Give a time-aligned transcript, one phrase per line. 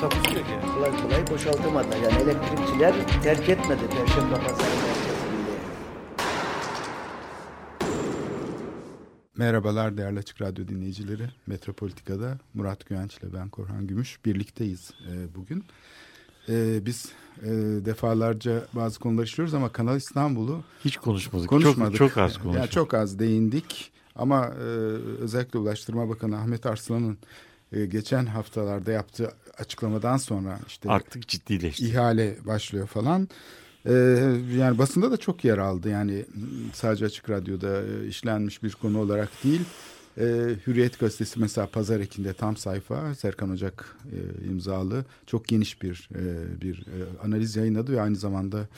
[0.00, 0.52] Takusuyor ki.
[0.74, 1.88] kolay kolay boşaltamadı.
[2.04, 4.70] Yani elektrikçiler terk etmedi Perşembe Pazarı.
[9.36, 11.22] Merhabalar değerli Açık Radyo dinleyicileri.
[11.46, 15.64] Metropolitika'da Murat Güvenç ile ben Korhan Gümüş birlikteyiz e, bugün.
[16.48, 17.48] E, biz e,
[17.84, 21.48] defalarca bazı konular işliyoruz ama Kanal İstanbul'u Hiç konuşmadık.
[21.48, 21.96] konuşmadık.
[21.96, 22.54] Çok, çok az konuştuk.
[22.60, 24.62] Yani çok az değindik ama e,
[25.20, 27.18] özellikle Ulaştırma Bakanı Ahmet Arslan'ın
[27.72, 31.86] e, geçen haftalarda yaptığı açıklamadan sonra işte Artık ciddileşti.
[31.86, 33.28] ihale başlıyor falan.
[33.86, 33.92] Ee,
[34.56, 35.88] yani basında da çok yer aldı.
[35.88, 36.24] Yani
[36.72, 39.60] sadece Açık Radyo'da e, işlenmiş bir konu olarak değil.
[40.18, 40.22] Ee,
[40.66, 46.22] Hürriyet Gazetesi mesela Pazar Eki'nde tam sayfa Serkan Ocak e, imzalı çok geniş bir e,
[46.60, 48.68] bir e, analiz yayınladı ve aynı zamanda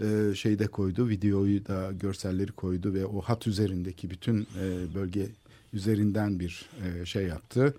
[0.00, 5.26] e, şeyde koydu videoyu da görselleri koydu ve o hat üzerindeki bütün e, bölge
[5.72, 7.74] üzerinden bir e, şey yaptı.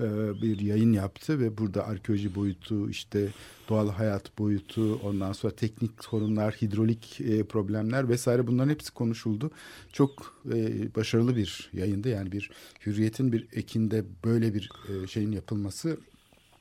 [0.00, 0.04] E,
[0.42, 3.28] bir yayın yaptı ve burada arkeoloji boyutu, işte
[3.68, 9.50] doğal hayat boyutu, ondan sonra teknik sorunlar, hidrolik e, problemler vesaire bunların hepsi konuşuldu.
[9.92, 12.08] Çok e, başarılı bir yayındı.
[12.08, 12.50] Yani bir
[12.86, 15.96] hürriyetin bir ekinde böyle bir e, şeyin yapılması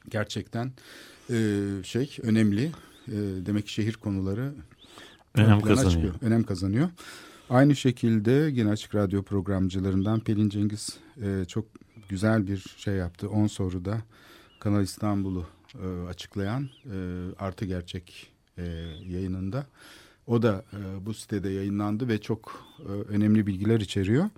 [0.10, 0.72] gerçekten
[1.30, 2.72] e, şey önemli.
[3.08, 4.54] E, demek ki şehir konuları
[5.36, 5.92] ön Önem kazanıyor.
[5.92, 6.90] çıkıyor, önem kazanıyor.
[7.54, 11.66] Aynı şekilde yine Açık Radyo programcılarından Pelin Cengiz e, çok
[12.10, 13.30] güzel bir şey yaptı.
[13.30, 14.02] 10 soruda
[14.60, 15.46] Kanal İstanbul'u
[15.84, 16.98] e, açıklayan e,
[17.40, 18.64] Artı Gerçek e,
[19.08, 19.66] yayınında.
[20.28, 24.30] O da e, bu sitede yayınlandı ve çok e, önemli bilgiler içeriyor.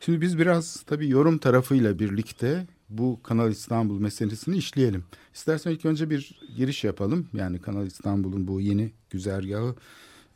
[0.00, 5.04] Şimdi biz biraz tabii yorum tarafıyla birlikte bu Kanal İstanbul meselesini işleyelim.
[5.34, 7.28] İstersen ilk önce bir giriş yapalım.
[7.32, 9.74] Yani Kanal İstanbul'un bu yeni güzergahı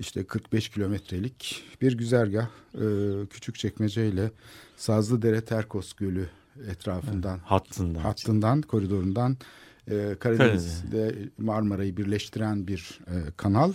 [0.02, 2.86] işte 45 kilometrelik bir güzergah e,
[3.30, 4.30] Küçükçekmece ile
[4.76, 6.28] Sazlıdere Terkos Gölü
[6.70, 8.00] etrafından Hattından.
[8.00, 9.36] hattından koridorundan
[9.90, 13.72] e, Karadeniz ile Marmara'yı birleştiren bir e, kanal.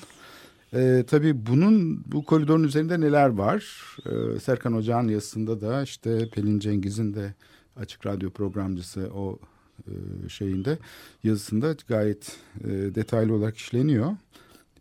[0.73, 3.85] E, tabii bunun bu koridorun üzerinde neler var?
[4.05, 7.33] E, Serkan Ocağ'ın yazısında da işte Pelin Cengiz'in de
[7.75, 9.39] açık radyo programcısı o
[9.87, 9.93] e,
[10.29, 10.77] şeyinde
[11.23, 14.15] yazısında gayet e, detaylı olarak işleniyor.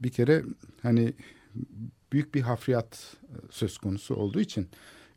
[0.02, 0.42] Bir kere
[0.82, 1.12] hani
[2.12, 4.69] büyük bir hafriyat e, söz konusu olduğu için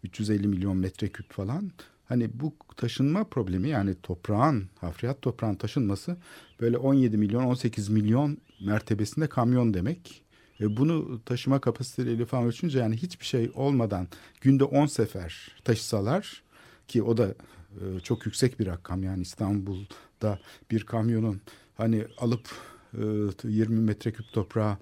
[0.04, 1.72] 350 milyon metreküp falan
[2.06, 6.18] hani bu taşınma problemi yani toprağın hafriyat toprağın taşınması
[6.62, 10.24] böyle 17 milyon 18 milyon mertebesinde kamyon demek.
[10.62, 14.08] E bunu taşıma kapasiteleriyle falan ölçünce yani hiçbir şey olmadan
[14.42, 16.44] günde 10 sefer taşısalar
[16.88, 17.36] ki o da
[17.82, 20.40] e, çok yüksek bir rakam yani İstanbul'da
[20.72, 21.42] bir kamyonun
[21.78, 22.50] hani alıp
[22.94, 23.04] e,
[23.44, 24.78] 20 metreküp toprağı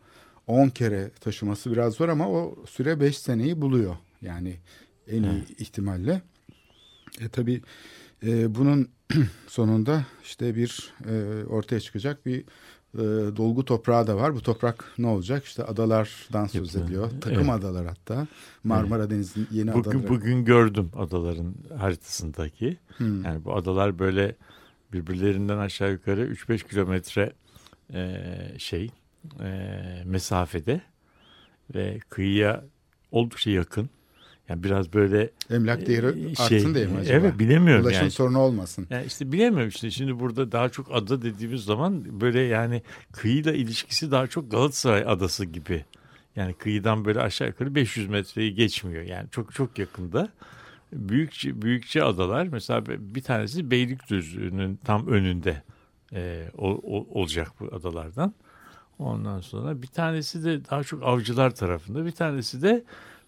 [0.47, 3.95] 10 kere taşıması biraz zor ama o süre 5 seneyi buluyor.
[4.21, 4.55] Yani
[5.07, 6.21] en iyi ihtimalle.
[7.21, 7.61] E tabii
[8.23, 8.89] e, bunun
[9.47, 12.39] sonunda işte bir e, ortaya çıkacak bir
[12.93, 14.35] e, dolgu toprağı da var.
[14.35, 15.45] Bu toprak ne olacak?
[15.45, 17.11] İşte adalardan söz ediliyor.
[17.21, 17.49] Takım Evet.
[17.49, 18.27] adalar hatta.
[18.63, 20.09] Marmara Denizi'nin yeni Bugün, adaları.
[20.09, 22.77] bugün gördüm adaların haritasındaki.
[22.97, 23.23] Hmm.
[23.25, 24.35] Yani bu adalar böyle
[24.93, 27.33] birbirlerinden aşağı yukarı 3-5 kilometre
[27.93, 28.19] e,
[28.57, 28.91] şey
[29.43, 30.81] e, mesafede
[31.75, 32.63] ve kıyıya
[33.11, 33.89] oldukça yakın.
[34.49, 37.15] Yani biraz böyle Emlak değeri e, artsın diye mi acaba?
[37.17, 38.11] Evet bilemiyorum Ulaşım yani.
[38.11, 38.87] sorunu olmasın.
[38.89, 44.11] Yani işte bilemiyorum işte şimdi burada daha çok ada dediğimiz zaman böyle yani kıyıyla ilişkisi
[44.11, 45.85] daha çok Galatasaray adası gibi.
[46.35, 49.03] Yani kıyıdan böyle aşağı yukarı 500 metreyi geçmiyor.
[49.03, 50.29] Yani çok çok yakında.
[50.93, 55.61] Büyükçe, büyükçe adalar mesela bir tanesi Beylikdüzü'nün tam önünde
[56.13, 58.33] e, o, o- olacak bu adalardan.
[58.99, 62.83] Ondan sonra bir tanesi de daha çok avcılar tarafında bir tanesi de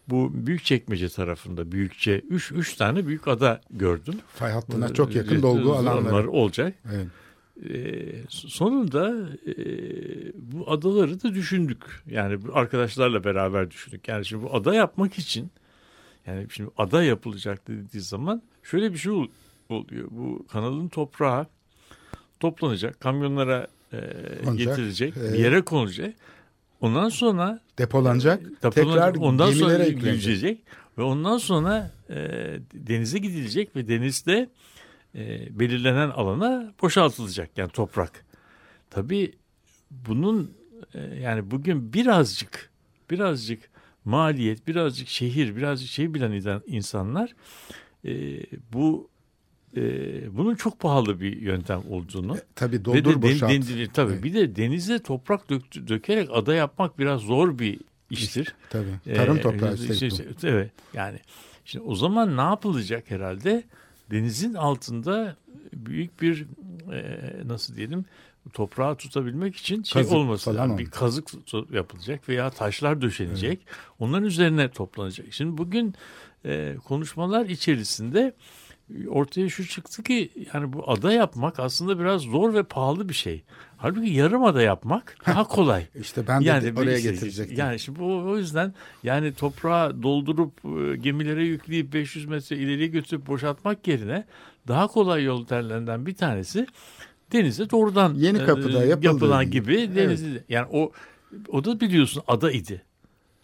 [0.07, 4.15] bu Büyükçekmece tarafında büyükçe 3 3 tane büyük ada gördüm.
[4.35, 6.31] Fay hattına çok yakın dolgu alanları.
[6.31, 6.75] olacak.
[6.93, 7.07] Evet.
[7.69, 9.53] Ee, sonunda e,
[10.35, 12.03] bu adaları da düşündük.
[12.07, 14.07] Yani arkadaşlarla beraber düşündük.
[14.07, 15.51] Yani şimdi bu ada yapmak için
[16.27, 19.27] yani şimdi ada yapılacak dediği zaman şöyle bir şey ol-
[19.69, 20.07] oluyor.
[20.11, 21.47] Bu kanalın toprağı
[22.39, 23.97] toplanacak, kamyonlara e,
[24.45, 26.15] Konacak, getirilecek, e, bir yere konulacak.
[26.81, 28.41] Ondan sonra Depolanacak.
[28.63, 30.63] Depolanacak, tekrar ondan sonra gemilere yüklenecek.
[30.97, 32.15] ve ondan sonra e,
[32.73, 34.49] denize gidilecek ve denizde
[35.15, 38.25] e, belirlenen alana boşaltılacak yani toprak.
[38.89, 39.33] Tabii
[39.91, 40.51] bunun
[40.93, 42.69] e, yani bugün birazcık
[43.09, 43.69] birazcık
[44.05, 47.35] maliyet, birazcık şehir, birazcık şey bilen insanlar
[48.05, 48.41] e,
[48.73, 49.08] bu
[49.77, 49.81] e,
[50.37, 52.37] bunun çok pahalı bir yöntem olduğunu.
[52.37, 53.51] E, tabii doldur ve de, boşalt.
[53.51, 54.23] Den, den, tabii evet.
[54.23, 57.79] bir de denize toprak dök, dökerek ada yapmak biraz zor bir
[58.09, 58.41] iştir.
[58.41, 59.15] İşte, tabii.
[59.15, 60.71] Tarım e, toprağı ee, işte, Evet.
[60.93, 61.19] Yani
[61.65, 63.63] şimdi o zaman ne yapılacak herhalde?
[64.11, 65.35] Denizin altında
[65.73, 66.47] büyük bir
[66.91, 68.05] e, nasıl diyelim
[68.53, 71.29] toprağı tutabilmek için şey kazık olması yani bir kazık
[71.73, 73.59] yapılacak veya taşlar döşenecek.
[73.63, 73.77] Evet.
[73.99, 75.27] Onların üzerine toplanacak.
[75.31, 75.95] Şimdi bugün
[76.45, 78.33] e, konuşmalar içerisinde
[79.09, 83.43] ortaya şu çıktı ki yani bu ada yapmak aslında biraz zor ve pahalı bir şey.
[83.77, 85.85] Halbuki yarım ada yapmak daha kolay.
[86.01, 87.57] İşte ben de yani, oraya işte, getirecektim.
[87.57, 93.27] Yani şimdi bu, o yüzden yani toprağa doldurup e, gemilere yükleyip 500 metre ileriye götürüp
[93.27, 94.25] boşaltmak yerine
[94.67, 96.67] daha kolay yol terlerinden bir tanesi
[97.31, 100.43] denize doğrudan yeni kapıda e, yapılan gibi denizi evet.
[100.49, 100.91] yani o
[101.47, 102.81] o da biliyorsun ada idi.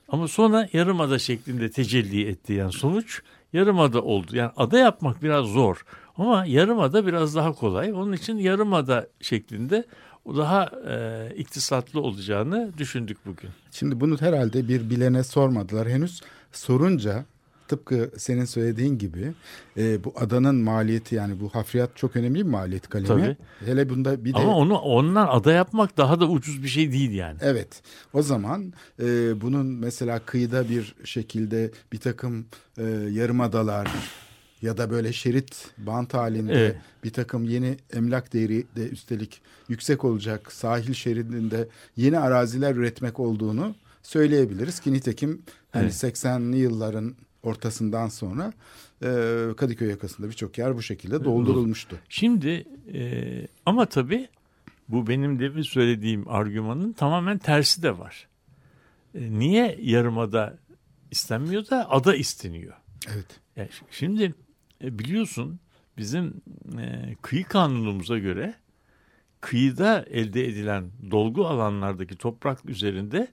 [0.09, 3.21] Ama sonra yarım ada şeklinde tecelli etti yani sonuç
[3.56, 4.36] yarım ada oldu.
[4.36, 5.86] Yani ada yapmak biraz zor
[6.18, 7.94] ama yarım ada biraz daha kolay.
[7.94, 9.86] Onun için yarım ada şeklinde
[10.28, 13.50] daha e, iktisatlı olacağını düşündük bugün.
[13.72, 16.22] Şimdi bunu herhalde bir bilene sormadılar henüz.
[16.52, 17.25] Sorunca
[17.68, 19.34] tıpkı senin söylediğin gibi
[19.78, 23.08] e, bu adanın maliyeti yani bu hafriyat çok önemli bir maliyet kalemi.
[23.08, 23.38] Tabii.
[23.66, 24.38] Hele bunda bir de...
[24.38, 27.38] Ama onu ondan ada yapmak daha da ucuz bir şey değil yani.
[27.42, 27.82] Evet.
[28.14, 32.46] O zaman e, bunun mesela kıyıda bir şekilde bir takım
[32.78, 33.88] e, yarım adalar
[34.62, 36.76] ya da böyle şerit bant halinde evet.
[37.04, 41.68] bir takım yeni emlak değeri de üstelik yüksek olacak sahil şeridinde
[41.98, 45.42] yeni araziler üretmek olduğunu söyleyebiliriz ki nitekim
[45.72, 45.94] hani evet.
[45.94, 48.53] 80'li yılların ortasından sonra
[49.03, 49.07] e,
[49.57, 52.00] Kadıköy yakasında birçok yer bu şekilde doldurulmuştu.
[52.09, 54.27] Şimdi e, ama tabii
[54.89, 58.27] bu benim de bir söylediğim argümanın tamamen tersi de var.
[59.15, 60.57] E, niye yarımada
[61.12, 62.74] istenmiyor da ada isteniyor?
[63.13, 63.39] Evet.
[63.56, 64.36] Yani şimdi
[64.83, 65.59] e, biliyorsun
[65.97, 66.42] bizim
[66.80, 68.56] e, kıyı kanunumuza göre
[69.42, 73.27] kıyıda elde edilen dolgu alanlardaki toprak üzerinde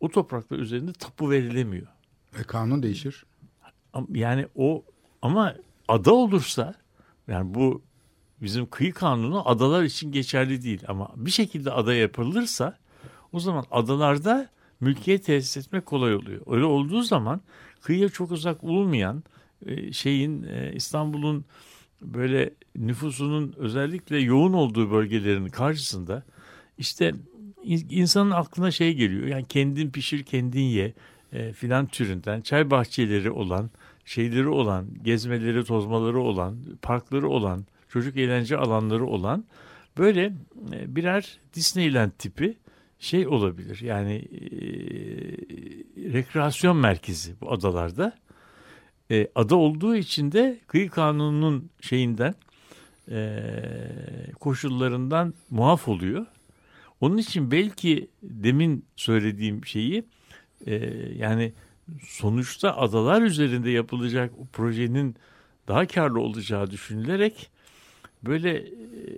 [0.00, 1.86] o topraklar üzerinde tapu verilemiyor.
[2.38, 3.24] E, kanun değişir.
[4.12, 4.84] Yani o
[5.22, 5.54] ama
[5.88, 6.74] ada olursa
[7.28, 7.82] yani bu
[8.42, 12.78] bizim kıyı kanunu adalar için geçerli değil ama bir şekilde ada yapılırsa
[13.32, 14.48] o zaman adalarda
[14.80, 16.40] mülkiyet tesis etmek kolay oluyor.
[16.46, 17.40] Öyle olduğu zaman
[17.80, 19.22] kıyıya çok uzak olmayan
[19.66, 21.44] e, şeyin e, İstanbul'un
[22.02, 26.22] böyle nüfusunun özellikle yoğun olduğu bölgelerin karşısında
[26.78, 27.14] işte
[27.90, 29.26] insanın aklına şey geliyor.
[29.26, 30.94] Yani kendin pişir kendin ye
[31.32, 33.70] e, filan türünden çay bahçeleri olan
[34.04, 39.44] şeyleri olan, gezmeleri, tozmaları olan, parkları olan, çocuk eğlence alanları olan
[39.98, 40.32] böyle
[40.72, 42.56] e, birer Disneyland tipi
[42.98, 43.80] şey olabilir.
[43.80, 44.42] Yani e,
[46.12, 48.12] rekreasyon merkezi bu adalarda.
[49.10, 52.34] E, ada olduğu için de kıyı kanununun şeyinden
[53.10, 53.40] e,
[54.40, 56.26] koşullarından muaf oluyor.
[57.00, 60.04] Onun için belki demin söylediğim şeyi
[60.66, 60.74] e,
[61.16, 61.52] yani
[62.06, 65.16] sonuçta adalar üzerinde yapılacak o projenin
[65.68, 67.50] daha karlı olacağı düşünülerek
[68.22, 68.68] böyle e,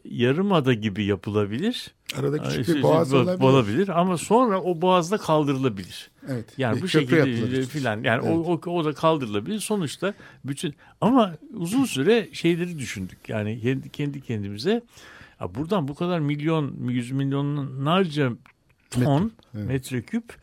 [0.04, 1.90] yarım ada gibi yapılabilir.
[2.18, 3.44] Arada küçük bir boğaz olabilir.
[3.44, 6.10] olabilir ama sonra o boğaz da kaldırılabilir.
[6.28, 6.44] Evet.
[6.58, 8.46] Yani bu şekilde filan yani evet.
[8.46, 9.60] o, o, o da kaldırılabilir.
[9.60, 13.28] Sonuçta bütün ama uzun süre şeyleri düşündük.
[13.28, 14.82] Yani kendi, kendi kendimize
[15.40, 18.32] ya buradan bu kadar milyon, yüz milyonlarca
[18.90, 19.66] ton evet.
[19.66, 20.36] metreküp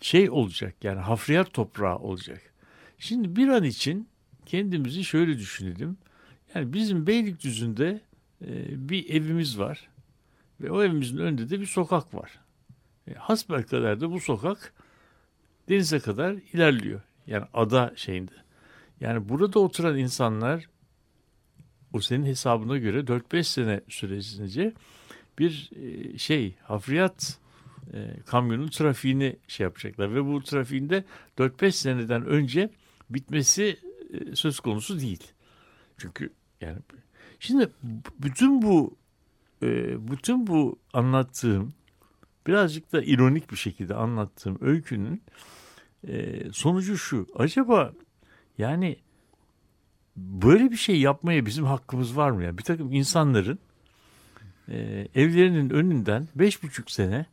[0.00, 2.42] şey olacak yani hafriyat toprağı olacak.
[2.98, 4.08] Şimdi bir an için
[4.46, 5.96] kendimizi şöyle düşünelim.
[6.54, 8.00] Yani bizim Beylikdüzü'nde
[8.42, 9.88] e, bir evimiz var
[10.60, 12.40] ve o evimizin önünde de bir sokak var.
[13.08, 13.14] E,
[13.62, 14.72] kadar da bu sokak
[15.68, 17.00] denize kadar ilerliyor.
[17.26, 18.32] Yani ada şeyinde.
[19.00, 20.68] Yani burada oturan insanlar
[21.92, 24.72] o senin hesabına göre 4-5 sene süresince
[25.38, 27.38] bir e, şey hafriyat
[27.94, 31.04] e, kamyonun trafiğini şey yapacaklar ve bu trafiğinde
[31.38, 32.70] 4-5 seneden önce
[33.10, 33.78] bitmesi
[34.12, 35.32] e, söz konusu değil.
[35.98, 36.78] Çünkü yani
[37.40, 37.68] şimdi
[38.18, 38.96] bütün bu
[39.62, 39.68] e,
[40.10, 41.74] bütün bu anlattığım
[42.46, 45.22] birazcık da ironik bir şekilde anlattığım öykünün
[46.08, 47.26] e, sonucu şu.
[47.36, 47.92] Acaba
[48.58, 48.96] yani
[50.16, 52.44] böyle bir şey yapmaya bizim hakkımız var mı?
[52.44, 53.58] Yani bir takım insanların
[54.68, 57.26] e, evlerinin önünden beş buçuk sene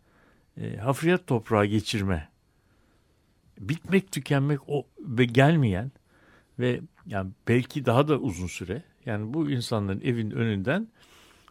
[0.58, 2.30] e, hafriyat toprağı geçirme,
[3.60, 5.92] bitmek tükenmek o ve gelmeyen
[6.60, 10.88] ve yani belki daha da uzun süre yani bu insanların evin önünden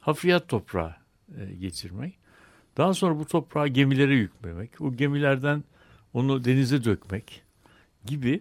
[0.01, 0.97] hafriyat toprağı
[1.39, 2.19] e, geçirmek.
[2.77, 5.65] Daha sonra bu toprağı gemilere yüklemek, o gemilerden
[6.13, 7.43] onu denize dökmek
[8.05, 8.41] gibi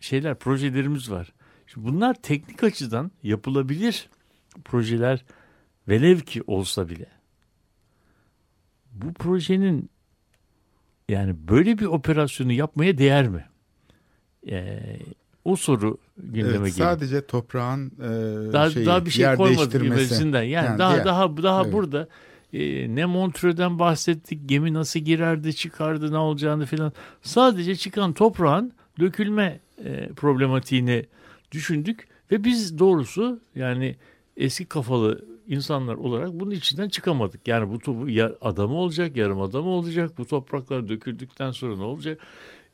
[0.00, 1.32] şeyler, projelerimiz var.
[1.66, 4.08] Şimdi bunlar teknik açıdan yapılabilir
[4.64, 5.24] projeler
[5.88, 7.06] velev ki olsa bile.
[8.92, 9.90] Bu projenin
[11.08, 13.44] yani böyle bir operasyonu yapmaya değer mi?
[14.50, 14.80] Ee,
[15.44, 16.90] o soru gündeme Evet, geliyor.
[16.90, 20.04] sadece toprağın e, Daha, şeyi, daha bir şey yer değiştirmesi.
[20.04, 20.42] gibisinden.
[20.42, 21.72] Yani, Yani daha diğer- daha daha Evet.
[21.72, 22.08] burada
[22.52, 26.92] e, ne Montreux'den bahsettik, gemi nasıl girerdi, çıkardı, ne olacağını filan.
[27.22, 31.06] Sadece çıkan toprağın dökülme e, problematiğini
[31.52, 33.96] düşündük ve biz doğrusu yani
[34.36, 37.48] eski kafalı insanlar olarak bunun içinden çıkamadık.
[37.48, 40.18] Yani bu topu ya adamı olacak, yarım adamı olacak.
[40.18, 42.20] Bu topraklar döküldükten sonra ne olacak?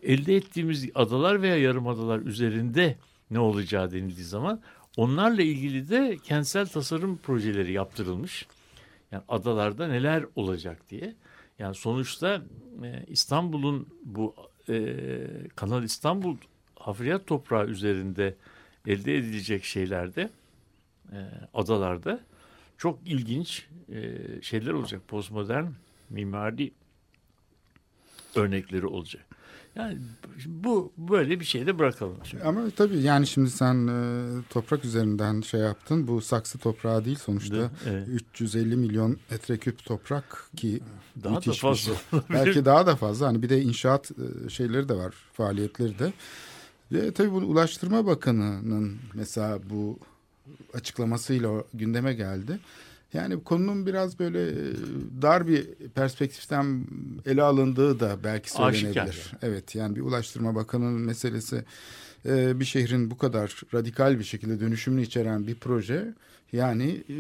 [0.02, 2.96] Elde ettiğimiz adalar veya yarım adalar üzerinde
[3.30, 4.60] ne olacağı denildiği zaman
[4.96, 8.46] onlarla ilgili de kentsel tasarım projeleri yaptırılmış.
[9.12, 11.14] Yani adalarda neler olacak diye.
[11.58, 12.42] Yani sonuçta
[12.82, 14.34] e, İstanbul'un bu
[14.68, 14.96] e,
[15.56, 16.36] Kanal İstanbul
[16.78, 18.34] hafriyat toprağı üzerinde
[18.86, 20.30] elde edilecek şeylerde
[21.12, 21.18] e,
[21.54, 22.20] adalarda
[22.78, 25.08] çok ilginç e, şeyler olacak.
[25.08, 25.66] Postmodern
[26.10, 26.72] mimari
[28.34, 29.24] örnekleri olacak.
[29.76, 29.98] Yani
[30.46, 32.16] bu böyle bir şey de bırakalım.
[32.24, 32.44] Şimdi.
[32.44, 36.08] Ama tabii yani şimdi sen e, toprak üzerinden şey yaptın.
[36.08, 37.70] Bu saksı toprağı değil sonuçta.
[37.86, 38.08] Evet.
[38.08, 40.80] 350 milyon metreküp toprak ki
[41.24, 42.20] Daha da bir fazla şey.
[42.30, 43.26] Belki daha da fazla.
[43.26, 44.10] Hani bir de inşaat
[44.48, 46.12] şeyleri de var, faaliyetleri de.
[46.92, 49.98] Ve tabii bu Ulaştırma Bakanı'nın mesela bu
[50.74, 52.58] açıklamasıyla gündeme geldi.
[53.12, 54.74] Yani konunun biraz böyle e,
[55.22, 56.84] dar bir perspektiften
[57.26, 59.00] ele alındığı da belki söylenebilir.
[59.00, 59.32] Aşikar.
[59.42, 61.64] Evet yani bir Ulaştırma Bakanı'nın meselesi
[62.26, 66.14] e, bir şehrin bu kadar radikal bir şekilde dönüşümünü içeren bir proje
[66.52, 67.16] yani e,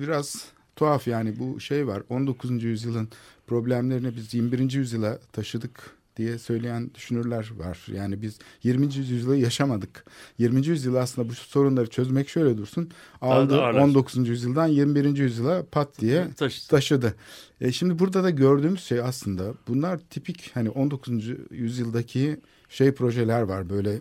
[0.00, 0.44] biraz
[0.76, 2.64] tuhaf yani bu şey var 19.
[2.64, 3.08] yüzyılın
[3.46, 4.72] problemlerini biz 21.
[4.72, 7.86] yüzyıla taşıdık diye söyleyen düşünürler var.
[7.92, 8.84] Yani biz 20.
[8.94, 10.04] yüzyılı yaşamadık.
[10.38, 10.66] 20.
[10.66, 12.90] yüzyıl aslında bu sorunları çözmek şöyle dursun.
[13.20, 13.84] Aldı ağırlaştı.
[13.84, 14.28] 19.
[14.28, 15.16] yüzyıldan 21.
[15.16, 17.14] yüzyıla pat diye Taşı- taşıdı.
[17.60, 21.10] E şimdi burada da gördüğümüz şey aslında bunlar tipik hani 19.
[21.50, 24.00] yüzyıldaki şey projeler var böyle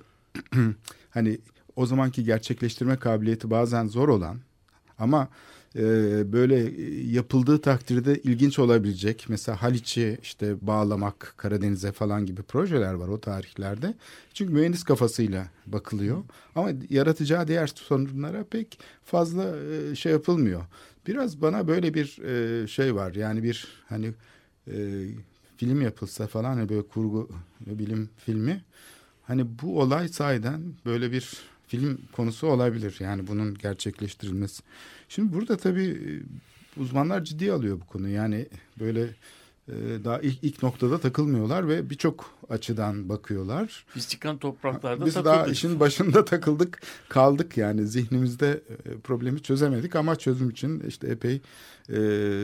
[1.09, 1.37] hani
[1.75, 4.39] o zamanki gerçekleştirme kabiliyeti bazen zor olan
[4.99, 5.27] ama
[5.75, 5.83] e,
[6.33, 6.55] böyle
[7.11, 13.93] yapıldığı takdirde ilginç olabilecek mesela Haliç'i işte bağlamak Karadeniz'e falan gibi projeler var o tarihlerde.
[14.33, 16.23] Çünkü mühendis kafasıyla bakılıyor
[16.55, 20.61] ama yaratacağı diğer sorunlara pek fazla e, şey yapılmıyor.
[21.07, 24.11] Biraz bana böyle bir e, şey var yani bir hani
[24.67, 25.05] e,
[25.57, 27.29] film yapılsa falan hani böyle kurgu
[27.65, 28.63] bilim filmi
[29.23, 34.63] hani bu olay sahiden böyle bir film konusu olabilir yani bunun gerçekleştirilmesi.
[35.09, 36.11] Şimdi burada tabii e,
[36.81, 38.47] uzmanlar ciddiye alıyor bu konuyu yani
[38.79, 39.01] böyle
[39.67, 43.85] e, daha ilk, ilk noktada takılmıyorlar ve birçok açıdan bakıyorlar.
[43.95, 45.35] Biz çıkan topraklarda Biz takıldık.
[45.35, 51.41] daha işin başında takıldık kaldık yani zihnimizde e, problemi çözemedik ama çözüm için işte epey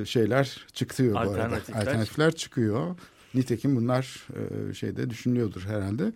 [0.06, 1.56] şeyler çıkıyor bu arada.
[1.76, 2.96] Alternatifler çıkıyor.
[3.34, 4.28] Nitekim bunlar
[4.70, 6.12] e, şeyde düşünülüyordur herhalde.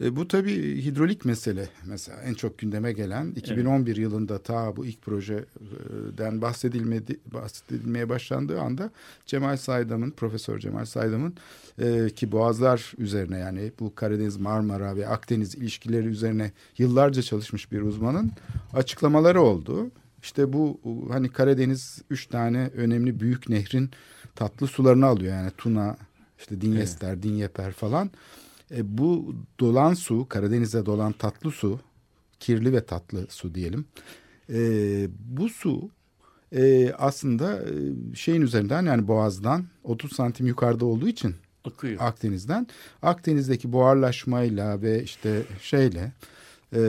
[0.00, 5.02] E, bu tabii hidrolik mesele mesela en çok gündeme gelen 2011 yılında ta bu ilk
[5.02, 8.90] projeden bahsedilmedi, bahsedilmeye başlandığı anda
[9.26, 11.34] Cemal Saydam'ın Profesör Cemal Saydam'ın
[11.78, 17.80] e, ki boğazlar üzerine yani bu Karadeniz Marmara ve Akdeniz ilişkileri üzerine yıllarca çalışmış bir
[17.80, 18.32] uzmanın
[18.72, 19.90] açıklamaları oldu.
[20.22, 20.80] İşte bu
[21.10, 23.90] hani Karadeniz üç tane önemli büyük nehrin
[24.34, 25.96] tatlı sularını alıyor yani Tuna,
[26.38, 28.10] işte Dinyester, Dinyeper falan.
[28.70, 31.80] E, bu dolan su, Karadeniz'e dolan tatlı su,
[32.40, 33.84] kirli ve tatlı su diyelim.
[34.52, 34.58] E,
[35.18, 35.90] bu su
[36.52, 37.72] e, aslında e,
[38.14, 41.96] şeyin üzerinden yani boğazdan 30 santim yukarıda olduğu için akıyor.
[42.00, 42.66] Akdeniz'den
[43.02, 46.12] Akdeniz'deki buharlaşmayla ve işte şeyle
[46.72, 46.80] e,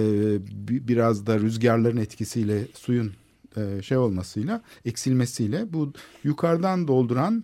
[0.67, 3.13] bi- biraz da rüzgarların etkisiyle suyun
[3.57, 7.43] e, şey olmasıyla eksilmesiyle bu yukarıdan dolduran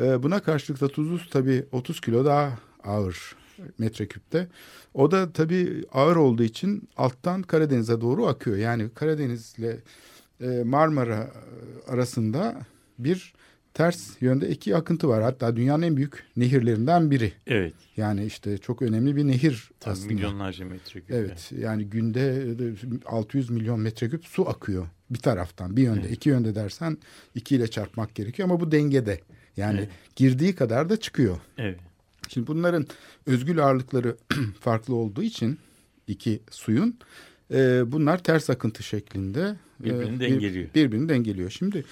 [0.00, 3.36] e, buna karşılık da tuzlu su tabii 30 kilo daha ağır
[3.78, 4.48] metreküpte.
[4.94, 8.56] O da tabii ağır olduğu için alttan Karadeniz'e doğru akıyor.
[8.56, 9.76] Yani Karadeniz'le
[10.40, 11.30] e, Marmara
[11.88, 12.60] arasında
[12.98, 13.34] bir
[13.74, 15.22] ters yönde iki akıntı var.
[15.22, 17.32] Hatta dünyanın en büyük nehirlerinden biri.
[17.46, 17.74] Evet.
[17.96, 20.14] Yani işte çok önemli bir nehir Tabii aslında.
[20.14, 21.10] milyonlarca metreküp.
[21.10, 22.46] Evet yani günde
[23.06, 26.12] 600 milyon metreküp su akıyor bir taraftan bir yönde Evet.
[26.12, 26.98] iki yönde dersen
[27.34, 29.20] iki ile çarpmak gerekiyor ama bu dengede
[29.58, 29.88] yani Evet.
[30.16, 31.36] girdiği kadar da çıkıyor.
[31.58, 31.78] Evet.
[32.28, 32.86] Şimdi bunların
[33.26, 34.16] özgül ağırlıkları
[34.60, 35.58] farklı olduğu için
[36.06, 36.98] iki suyun
[37.54, 40.68] E, bunlar ters akıntı şeklinde birbirini e, dengeliyor.
[40.74, 41.50] Bir, birbirini dengeliyor.
[41.50, 41.84] Şimdi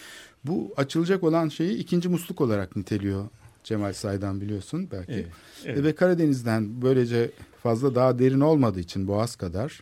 [0.45, 3.29] bu açılacak olan şeyi ikinci musluk olarak niteliyor
[3.65, 5.13] Cemal Saydan biliyorsun belki.
[5.13, 5.27] Evet,
[5.65, 5.79] evet.
[5.79, 7.31] E, ve Karadeniz'den böylece
[7.63, 9.81] fazla daha derin olmadığı için Boğaz kadar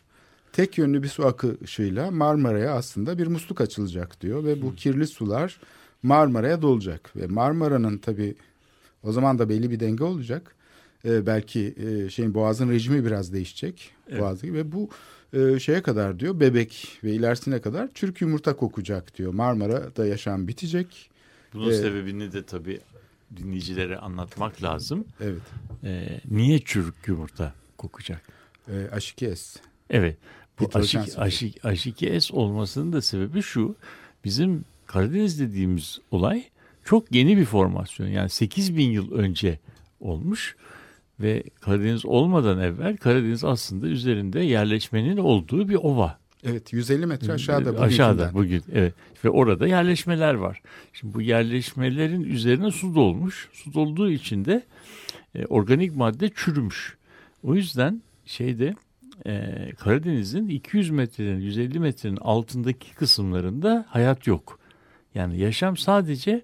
[0.53, 5.61] tek yönlü bir su akışıyla Marmara'ya aslında bir musluk açılacak diyor ve bu kirli sular
[6.05, 8.35] Marmara'ya dolacak ve Marmara'nın tabii
[9.03, 10.55] o zaman da belli bir denge olacak.
[11.05, 14.21] Ee, belki e, şeyin Boğaz'ın rejimi biraz değişecek Evet.
[14.21, 14.89] Boğaz'ı ve bu
[15.33, 19.35] e, şeye kadar diyor bebek ve ilerisine kadar çürük yumurta kokacak diyor.
[19.35, 21.11] Marmara'da yaşam bitecek.
[21.55, 21.77] Bunun Evet.
[21.81, 22.81] sebebini de tabii
[23.37, 25.05] dinleyicilere anlatmak lazım.
[25.21, 25.43] Evet.
[25.85, 28.23] Ee, niye çürük yumurta kokacak?
[28.69, 29.57] E, H2S.
[29.91, 30.17] Evet.
[30.61, 33.77] Bu Hidrojen H2, H2S olmasının da sebebi şu.
[34.25, 36.45] Bizim Karadeniz dediğimiz olay
[36.85, 38.07] çok yeni bir formasyon.
[38.07, 39.59] Yani 8 bin yıl önce
[40.01, 40.57] olmuş
[41.21, 46.19] ve Karadeniz olmadan evvel Karadeniz aslında üzerinde yerleşmenin olduğu bir ova.
[46.45, 47.73] Evet 150 metre aşağıda.
[47.73, 48.35] Ee, Aşağıda bugünkünden.
[48.35, 50.63] bugün evet ve orada yerleşmeler var.
[50.93, 53.49] Şimdi bu yerleşmelerin üzerine su dolmuş.
[53.53, 54.63] Su dolduğu için de
[55.35, 56.97] e, organik madde çürümüş.
[57.43, 58.75] O yüzden şeyde
[59.27, 64.64] e, Karadeniz'in 200 metrenin 150 metrenin altındaki kısımlarında hayat yok.
[65.15, 66.43] Yani yaşam sadece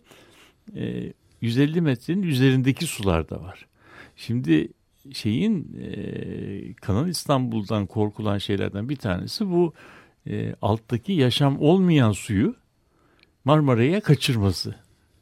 [0.77, 3.67] e, 150 metrenin üzerindeki sularda var.
[4.17, 4.69] Şimdi
[5.13, 9.75] şeyin e, Kanal İstanbul'dan korkulan şeylerden bir tanesi bu
[10.27, 12.57] e, alttaki yaşam olmayan suyu
[13.45, 14.75] Marmara'ya kaçırması.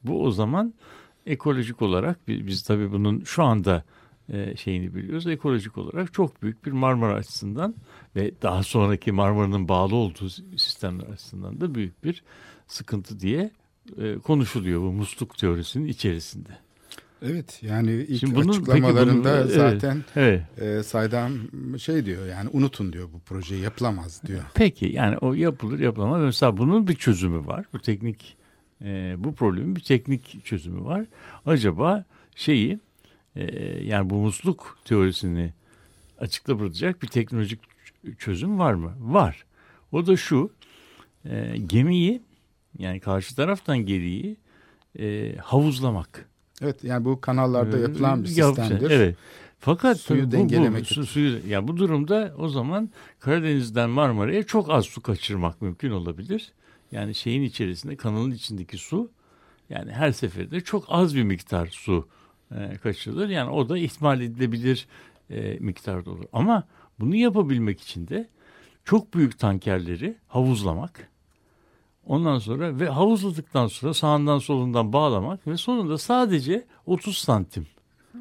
[0.05, 0.75] Bu o zaman
[1.26, 3.85] ekolojik olarak biz, tabii bunun şu anda
[4.33, 5.26] e, şeyini biliyoruz.
[5.26, 7.75] Ekolojik olarak çok büyük bir Marmara açısından
[8.17, 10.28] ve daha sonraki Marmara'nın bağlı olduğu
[10.59, 12.23] sistemler açısından da büyük bir
[12.68, 13.50] sıkıntı diye
[13.98, 16.48] e, konuşuluyor bu musluk teorisinin içerisinde.
[17.22, 19.52] Evet yani ilk Şimdi bunun- açıklamalarında bunun- evet.
[19.54, 20.42] zaten Evet.
[20.60, 21.32] e, Saydam
[21.78, 24.40] şey diyor yani unutun diyor bu projeyi yapılamaz diyor.
[24.54, 26.22] Peki yani o yapılır yapılamaz.
[26.22, 27.66] Mesela bunun bir çözümü var.
[27.72, 28.36] Bu teknik
[28.84, 31.06] e, bu problemin bir teknik çözümü var.
[31.47, 32.04] Acaba
[32.36, 32.78] şeyi
[33.36, 33.45] e,
[33.84, 35.52] yani bu musluk teorisini
[36.49, 37.60] bırakacak bir teknolojik
[38.19, 38.95] çözüm var mı?
[39.00, 39.45] Var.
[39.93, 40.50] O da şu
[41.25, 42.23] e, gemiyi
[42.78, 44.37] yani karşı taraftan geriyi
[44.99, 46.28] e, havuzlamak.
[46.63, 48.91] Evet yani bu kanallarda Ee, yapılan bir sistemdir.
[48.91, 49.17] Evet.
[49.59, 54.71] Fakat Suyu bu, dengelemek bu, su, suyu, ya bu durumda o zaman Karadeniz'den Marmara'ya çok
[54.71, 56.52] az su kaçırmak mümkün olabilir.
[56.93, 59.11] Yani şeyin içerisinde kanalın içindeki su
[59.71, 62.09] yani her seferinde çok az bir miktar su
[62.54, 63.28] e, kaçırılır.
[63.28, 64.87] Yani o da ihtimal edilebilir
[65.31, 66.25] e, miktarda olur.
[66.33, 66.65] Ama
[67.00, 68.28] bunu yapabilmek için de
[68.85, 71.09] çok büyük tankerleri havuzlamak.
[72.08, 77.66] Ondan sonra ve havuzladıktan sonra sağından solundan bağlamak ve sonunda sadece 30 santim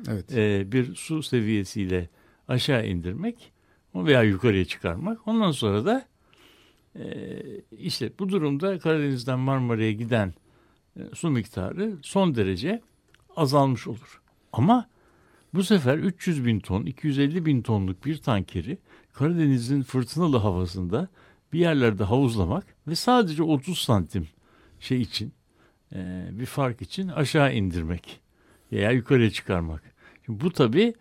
[0.07, 0.31] Evet.
[0.37, 2.09] e, bir su seviyesiyle
[2.47, 3.51] aşağı indirmek
[3.95, 5.27] veya yukarıya çıkarmak.
[5.27, 6.05] Ondan sonra da
[6.95, 7.03] e,
[7.71, 10.33] işte bu durumda Karadeniz'den Marmara'ya giden
[10.99, 12.81] e, su miktarı son derece
[13.35, 14.21] azalmış olur.
[14.53, 14.87] Ama
[15.53, 18.77] bu sefer 300 bin ton, 250 bin tonluk bir tankeri
[19.13, 21.07] Karadeniz'in fırtınalı havasında
[21.53, 24.27] bir yerlerde havuzlamak ve sadece 30 santim
[24.79, 25.33] şey için
[25.95, 28.19] e, bir fark için aşağı indirmek
[28.71, 29.81] veya yukarıya çıkarmak.
[30.25, 30.93] Şimdi bu tabi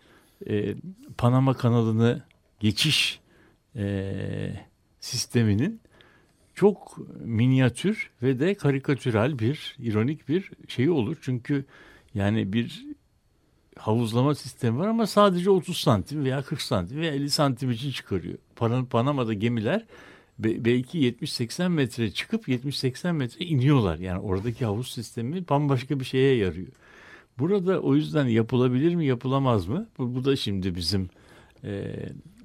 [0.47, 0.75] e,
[1.17, 2.23] Panama kanalını
[2.59, 3.19] geçiş
[3.75, 4.65] e,
[4.99, 5.81] sisteminin
[6.55, 11.17] çok minyatür ve de karikatürel bir, ironik bir şeyi olur.
[11.21, 11.65] Çünkü
[12.13, 12.85] yani bir
[13.77, 18.37] havuzlama sistemi var ama sadece 30 santim veya 40 santim veya 50 santim için çıkarıyor.
[18.55, 19.85] Pan- Panama'da gemiler
[20.39, 23.97] be- belki 70-80 metre çıkıp 70-80 metre iniyorlar.
[23.99, 26.67] Yani oradaki havuz sistemi bambaşka bir şeye yarıyor.
[27.39, 29.87] Burada o yüzden yapılabilir mi yapılamaz mı?
[29.97, 31.09] Bu, bu da şimdi bizim
[31.63, 31.95] e,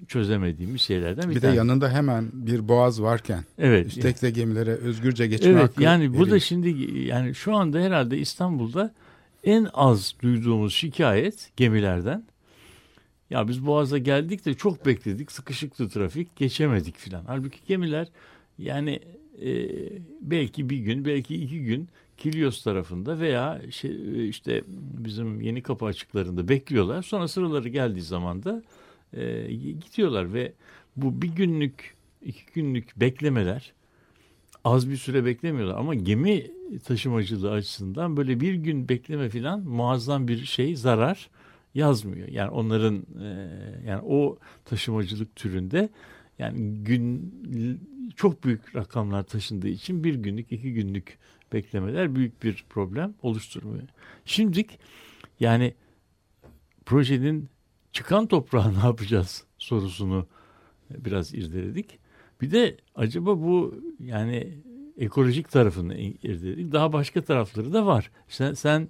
[0.08, 1.56] çözemediğimiz şeylerden bir, Bir de tanesi.
[1.58, 3.86] yanında hemen bir boğaz varken Evet.
[3.86, 8.18] üstelik de gemilere özgürce geçme Evet hakkı yani bu da şimdi yani şu anda herhalde
[8.18, 8.94] İstanbul'da
[9.44, 12.24] en az duyduğumuz şikayet gemilerden.
[13.32, 17.24] Ya biz Boğaz'a geldik de çok bekledik, sıkışıktı trafik, geçemedik filan.
[17.26, 18.08] Halbuki gemiler
[18.58, 19.00] yani
[19.42, 19.68] e,
[20.20, 24.64] belki bir gün, belki iki gün Kilyos tarafında veya şey, işte
[24.98, 27.02] bizim yeni kapı açıklarında bekliyorlar.
[27.02, 28.62] Sonra sıraları geldiği zaman da
[29.12, 30.52] e, gidiyorlar ve
[30.96, 33.72] bu bir günlük, iki günlük beklemeler
[34.64, 36.46] az bir süre beklemiyorlar ama gemi
[36.84, 41.30] taşımacılığı açısından böyle bir gün bekleme falan muazzam bir şey zarar
[41.74, 42.28] yazmıyor.
[42.28, 43.26] Yani onların e,
[43.86, 45.88] yani o taşımacılık türünde
[46.38, 47.34] yani gün
[48.16, 51.18] çok büyük rakamlar taşındığı için bir günlük iki günlük
[51.52, 53.88] beklemeler büyük bir problem oluşturmuyor.
[54.24, 54.78] Şimdilik
[55.40, 55.74] yani
[56.86, 57.48] projenin
[57.92, 60.26] çıkan toprağı ne yapacağız sorusunu
[60.90, 61.98] biraz irdeledik.
[62.40, 64.58] Bir de acaba bu yani
[64.98, 66.72] ekolojik tarafını irdedik.
[66.72, 68.10] Daha başka tarafları da var.
[68.28, 68.88] Sen, sen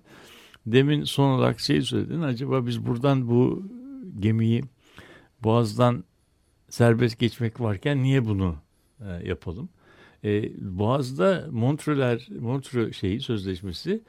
[0.67, 2.23] demin son olarak şey söyledin.
[2.23, 3.63] Acaba biz buradan bu
[4.21, 4.63] gemiyi
[5.43, 6.05] Boğaz'dan
[6.69, 8.57] serbest geçmek varken niye bunu
[9.01, 9.69] e, yapalım?
[10.25, 14.01] E, Boğaz'da Montrealer, Montreux şeyi sözleşmesi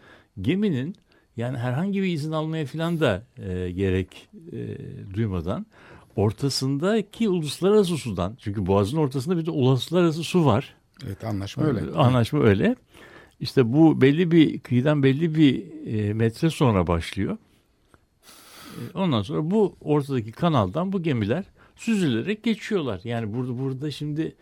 [0.42, 0.96] geminin
[1.38, 4.78] yani herhangi bir izin almaya falan da e, gerek e,
[5.14, 5.66] duymadan
[6.16, 10.76] ortasındaki uluslararası sudan çünkü Boğaz'ın ortasında bir de uluslararası su var.
[11.06, 11.92] Evet anlaşma öyle.
[11.92, 12.76] Anlaşma öyle.
[13.40, 17.38] İşte bu belli bir kıyıdan belli bir e, metre sonra başlıyor.
[18.74, 23.02] E, ondan sonra bu ortadaki kanaldan bu gemiler süzülerek geçiyorlar.
[23.04, 24.36] Yani burada burada şimdi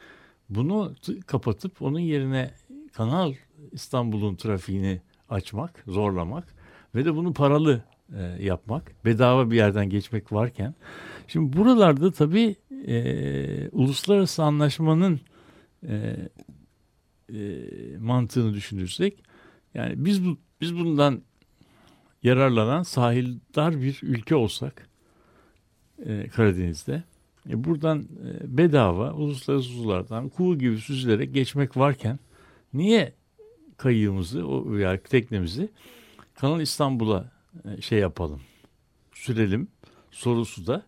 [0.50, 0.96] bunu
[1.28, 2.52] kapatıp onun yerine
[2.94, 3.34] Kanal
[3.72, 6.48] İstanbul'un trafiğini açmak, zorlamak
[6.96, 7.84] ve de bunu paralı
[8.18, 10.76] e, yapmak, bedava bir yerden geçmek varken
[11.28, 12.56] şimdi buralarda tabii
[12.88, 15.20] e, uluslararası anlaşmanın
[15.88, 16.16] e,
[17.34, 19.24] e, mantığını düşünürsek
[19.74, 21.22] yani biz bu biz bundan
[22.24, 24.90] yararlanan sahildar bir ülke olsak
[26.06, 27.04] e, Karadeniz'de
[27.50, 32.20] e, buradan e, bedava uluslararası sulardan kuğu gibi süzülerek geçmek varken
[32.74, 33.14] niye
[33.78, 35.70] kayığımızı o veya teknemizi
[36.34, 37.32] Kanal İstanbul'a
[37.66, 38.42] e, şey yapalım
[39.14, 39.68] sürelim
[40.12, 40.86] sorusu da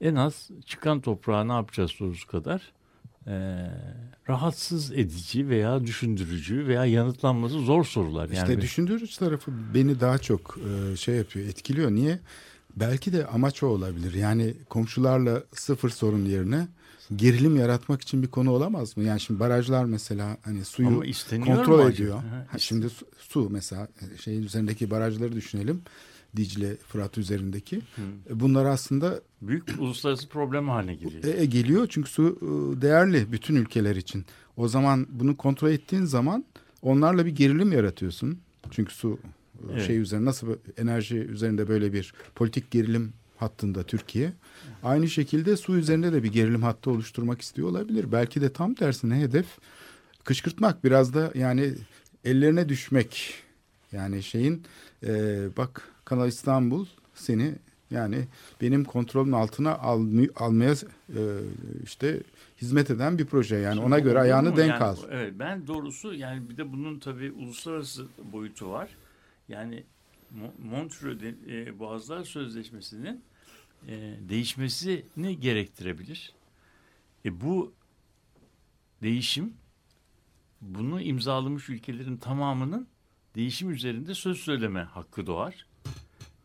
[0.00, 2.72] en az çıkan toprağa ne yapacağız sorusu kadar
[3.28, 3.34] e,
[4.28, 8.28] rahatsız edici veya düşündürücü veya yanıtlanması zor sorular.
[8.28, 10.58] Yani işte düşündürücü tarafı beni daha çok
[10.92, 11.90] e, şey yapıyor, etkiliyor.
[11.90, 12.18] Niye?
[12.76, 14.14] Belki de amaç o olabilir.
[14.14, 16.68] Yani komşularla sıfır sorun yerine
[17.16, 19.04] gerilim yaratmak için bir konu olamaz mı?
[19.04, 21.02] Yani şimdi barajlar mesela hani suyu
[21.44, 22.22] kontrol ediyor.
[22.50, 25.82] Ha, şimdi su, su mesela e, şeyin üzerindeki barajları düşünelim.
[26.36, 27.76] Dicle, Fırat üzerindeki.
[27.76, 28.02] Hı.
[28.30, 31.24] E, bunlar aslında büyük uluslararası problem haline geliyor.
[31.24, 34.24] E, e, geliyor çünkü su e, değerli bütün ülkeler için.
[34.56, 36.44] O zaman bunu kontrol ettiğin zaman
[36.82, 38.38] onlarla bir gerilim yaratıyorsun.
[38.70, 39.18] Çünkü su
[39.72, 39.86] evet.
[39.86, 44.32] şey üzerine nasıl enerji üzerinde böyle bir politik gerilim hattında Türkiye.
[44.82, 48.12] Aynı şekilde su üzerinde de bir gerilim hattı oluşturmak istiyor olabilir.
[48.12, 49.46] Belki de tam tersine hedef
[50.24, 51.74] kışkırtmak biraz da yani
[52.24, 53.34] ellerine düşmek.
[53.92, 54.62] Yani şeyin
[55.06, 55.12] e,
[55.56, 57.54] bak Kanal İstanbul seni
[57.90, 58.24] yani
[58.60, 61.20] benim kontrolüm altına almay almaya e,
[61.84, 62.22] işte
[62.62, 63.56] hizmet eden bir proje.
[63.56, 64.96] Yani Şimdi ona göre ayağını denk yani, al.
[65.10, 68.88] Evet ben doğrusu yani bir de bunun tabii uluslararası boyutu var.
[69.48, 69.84] Yani
[70.58, 73.22] Montreux e, Boğazlar Sözleşmesi'nin
[73.88, 76.32] e, değişmesini gerektirebilir.
[77.24, 77.72] E, bu
[79.02, 79.52] değişim
[80.60, 82.88] bunu imzalamış ülkelerin tamamının
[83.34, 85.67] değişim üzerinde söz söyleme hakkı doğar.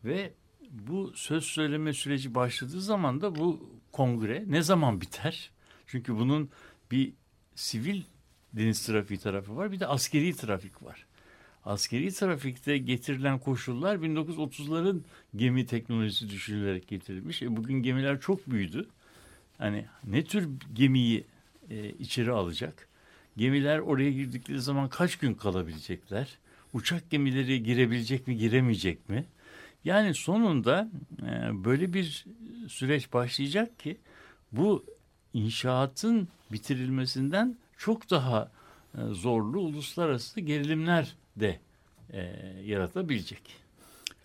[0.04, 0.32] Ve
[0.70, 5.50] bu söz söyleme süreci başladığı zaman da bu kongre ne zaman biter?
[5.86, 6.50] Çünkü bunun
[6.90, 7.12] bir
[7.54, 8.02] sivil
[8.52, 11.06] deniz trafiği tarafı var bir de askeri trafik var.
[11.64, 15.00] Askeri trafikte getirilen koşullar 1930'ların
[15.36, 17.42] gemi teknolojisi düşünülerek getirilmiş.
[17.42, 18.88] E bugün gemiler çok büyüdü.
[19.58, 21.24] Hani ne tür gemiyi
[21.70, 22.88] e, içeri alacak?
[23.36, 26.38] Gemiler oraya girdikleri zaman kaç gün kalabilecekler?
[26.72, 29.24] Uçak gemileri girebilecek mi, giremeyecek mi?
[29.84, 30.90] Yani sonunda
[31.22, 32.24] e, böyle bir
[32.68, 33.98] süreç başlayacak ki
[34.52, 34.84] bu
[35.34, 38.50] inşaatın bitirilmesinden çok daha
[38.94, 41.60] e, zorlu uluslararası gerilimler de
[42.12, 42.22] e,
[42.64, 43.56] yaratabilecek.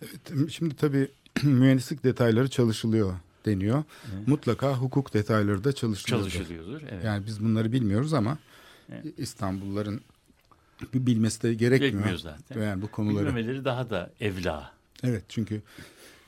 [0.02, 1.08] Evet, şimdi tabii
[1.42, 3.14] mühendislik detayları çalışılıyor
[3.46, 3.84] deniyor.
[4.14, 4.28] Evet.
[4.28, 6.30] Mutlaka hukuk detayları da çalışılıyordur.
[6.30, 6.82] Çalışılıyordur.
[6.90, 7.04] Evet.
[7.04, 8.38] Yani biz bunları bilmiyoruz ama
[8.92, 9.18] evet.
[9.18, 10.00] İstanbulluların
[10.94, 11.92] bir bilmesi de gerekmiyor.
[11.92, 12.62] Gerekmiyor zaten.
[12.62, 13.26] Yani bu konuları.
[13.26, 14.79] Bilmemeleri daha da evla.
[15.04, 15.62] Evet çünkü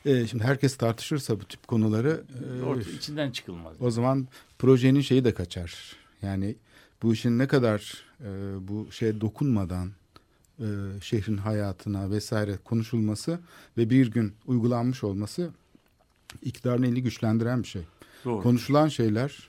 [0.05, 2.25] e, şimdi herkes tartışırsa bu tip konuları
[2.61, 3.77] e, Orta, içinden çıkılmaz.
[3.81, 5.97] O zaman projenin şeyi de kaçar.
[6.23, 6.55] Yani
[7.03, 8.29] bu işin ne kadar e,
[8.69, 9.91] bu şeye dokunmadan
[10.59, 10.67] e,
[11.01, 13.41] şehrin hayatına vesaire konuşulması
[13.79, 15.51] ve bir gün uygulanmış olması
[16.43, 17.83] iktidarın elini güçlendiren bir şey.
[18.25, 18.43] Doğru.
[18.43, 19.49] Konuşulan şeyler,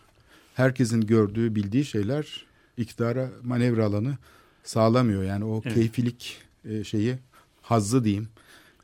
[0.55, 2.45] herkesin gördüğü, bildiği şeyler
[2.77, 4.17] iktidara manevra alanı
[4.63, 5.23] sağlamıyor.
[5.23, 5.75] Yani o evet.
[5.75, 7.17] keyfilik e, şeyi,
[7.61, 8.27] hazzı diyeyim,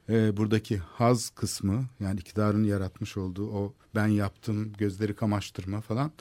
[0.10, 6.12] e, buradaki haz kısmı yani iktidarın yaratmış olduğu o ben yaptım gözleri kamaştırma falan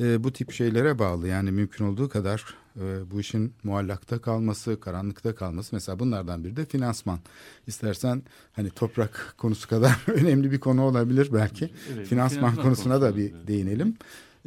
[0.00, 1.28] e, bu tip şeylere bağlı.
[1.28, 5.74] Yani mümkün olduğu kadar e, bu işin muallakta kalması, karanlıkta kalması.
[5.74, 7.18] Mesela bunlardan biri de finansman.
[7.66, 11.64] İstersen hani toprak konusu kadar önemli bir konu olabilir belki.
[11.64, 13.96] Evet, finansman, finansman konusuna da bir değinelim.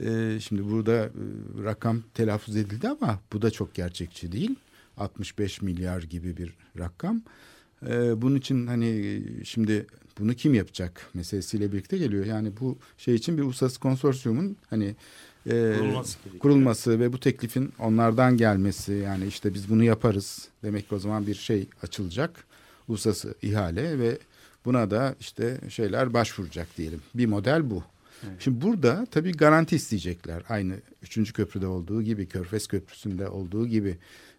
[0.01, 1.11] E, şimdi burada e,
[1.63, 4.55] rakam telaffuz edildi ama bu da çok gerçekçi değil.
[4.97, 7.21] 65 milyar gibi bir rakam.
[7.89, 9.85] E, bunun için hani şimdi
[10.19, 12.25] bunu kim yapacak meselesiyle birlikte geliyor.
[12.25, 14.95] Yani bu şey için bir uluslararası konsorsiyumun hani
[15.45, 16.39] e, Kurulması gerekiyor.
[16.39, 21.27] kurulması ve bu teklifin onlardan gelmesi yani işte biz bunu yaparız demek ki o zaman
[21.27, 22.43] bir şey açılacak
[22.87, 24.17] uluslararası ihale ve
[24.65, 27.01] buna da işte şeyler başvuracak diyelim.
[27.15, 27.83] Bir model bu.
[28.39, 30.43] Şimdi burada tabii garanti isteyecekler.
[30.49, 31.33] Aynı 3.
[31.33, 33.97] köprüde olduğu gibi, Körfez Köprüsü'nde olduğu gibi,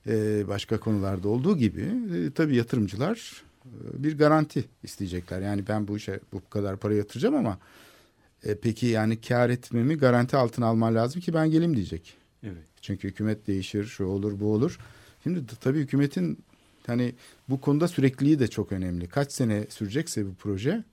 [0.09, 1.83] e, başka konularda olduğu gibi
[2.15, 5.41] e, tabii yatırımcılar e, bir garanti isteyecekler.
[5.41, 7.59] Yani ben bu işe bu kadar para yatıracağım ama
[8.45, 12.15] e, peki yani kar etmemi garanti altına alman lazım ki ben gelim diyecek.
[12.43, 12.65] Evet.
[12.81, 14.79] Çünkü hükümet değişir, şu olur, bu olur.
[15.23, 16.39] Şimdi tabii hükümetin
[16.87, 17.15] hani
[17.49, 19.09] bu konuda sürekliliği de çok önemli.
[19.09, 20.85] Kaç sene sürecekse bu proje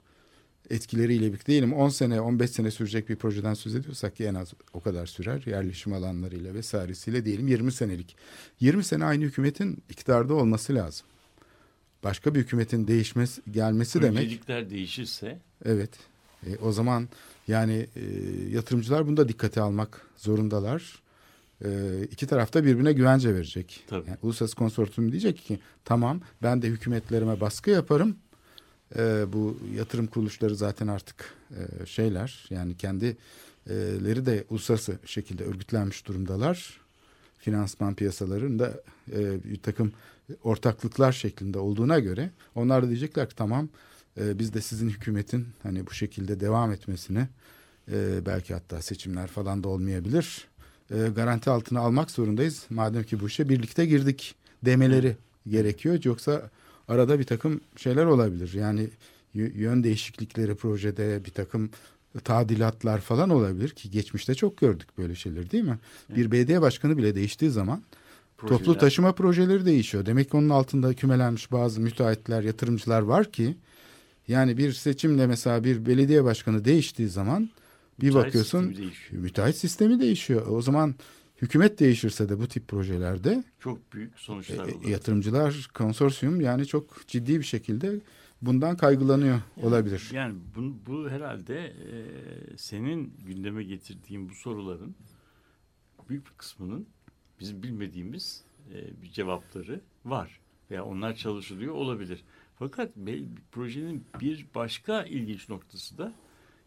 [0.70, 4.54] etkileriyle birlikte diyelim 10 sene 15 sene sürecek bir projeden söz ediyorsak ki en az
[4.74, 8.16] o kadar sürer yerleşim alanlarıyla vesairesiyle diyelim 20 senelik.
[8.60, 11.08] 20 sene aynı hükümetin iktidarda olması lazım.
[12.04, 15.90] Başka bir hükümetin değişmesi gelmesi demek Öncelikler değişirse Evet.
[16.48, 17.10] E, o zaman
[17.48, 18.02] yani e,
[18.50, 21.02] yatırımcılar bunu da dikkate almak zorundalar.
[21.66, 21.70] E,
[22.12, 23.84] iki tarafta birbirine güvence verecek.
[23.88, 24.08] Tabii.
[24.08, 28.18] Yani Uluslararası Konsortiyum diyecek ki tamam ben de hükümetlerime baskı yaparım.
[28.98, 36.82] E, bu yatırım kuruluşları zaten artık e, şeyler yani kendileri de uluslararası şekilde örgütlenmiş durumdalar.
[37.38, 38.74] Finansman piyasalarında
[39.12, 39.92] e, bir takım
[40.44, 43.70] ortaklıklar şeklinde olduğuna göre onlar da diyecekler ki tamam
[44.20, 47.28] e, biz de sizin hükümetin hani bu şekilde devam etmesini
[47.92, 50.48] e, belki hatta seçimler falan da olmayabilir
[50.92, 52.66] e, garanti altına almak zorundayız.
[52.70, 55.16] Madem ki bu işe birlikte girdik demeleri
[55.48, 56.00] gerekiyor.
[56.04, 56.50] Yoksa
[56.88, 58.54] arada bir takım şeyler olabilir.
[58.54, 58.90] Yani
[59.34, 61.70] yön değişiklikleri projede bir takım
[62.24, 65.80] tadilatlar falan olabilir ki geçmişte çok gördük böyle şeyler değil mi?
[66.10, 67.82] Bir belediye başkanı bile değiştiği zaman
[68.38, 70.06] toplu projeler- taşıma projeleri değişiyor.
[70.06, 73.56] Demek ki onun altında kümelenmiş bazı müteahhitler, yatırımcılar var ki
[74.28, 77.50] yani bir seçimle mesela bir belediye başkanı değiştiği zaman
[78.02, 79.22] bir Müteahhit bakıyorsun sistemi değişiyor.
[79.24, 80.48] müteahhit sistemi değişiyor.
[80.48, 80.96] O zaman
[81.42, 84.88] hükümet değişirse de bu tip projelerde Çok büyük sonuçlar e, olur.
[84.88, 88.00] yatırımcılar konsorsiyum yani çok ciddi bir şekilde
[88.42, 90.10] bundan kaygılanıyor olabilir.
[90.14, 94.96] Yani bu, bu herhalde e, senin gündeme getirdiğin bu soruların
[96.10, 96.88] büyük bir kısmının
[97.40, 98.44] bizim bilmediğimiz
[98.74, 100.40] e, bir cevapları var.
[100.72, 102.24] Veya onlar çalışılıyor olabilir.
[102.60, 102.92] Fakat
[103.52, 106.14] projenin bir başka ilginç noktası da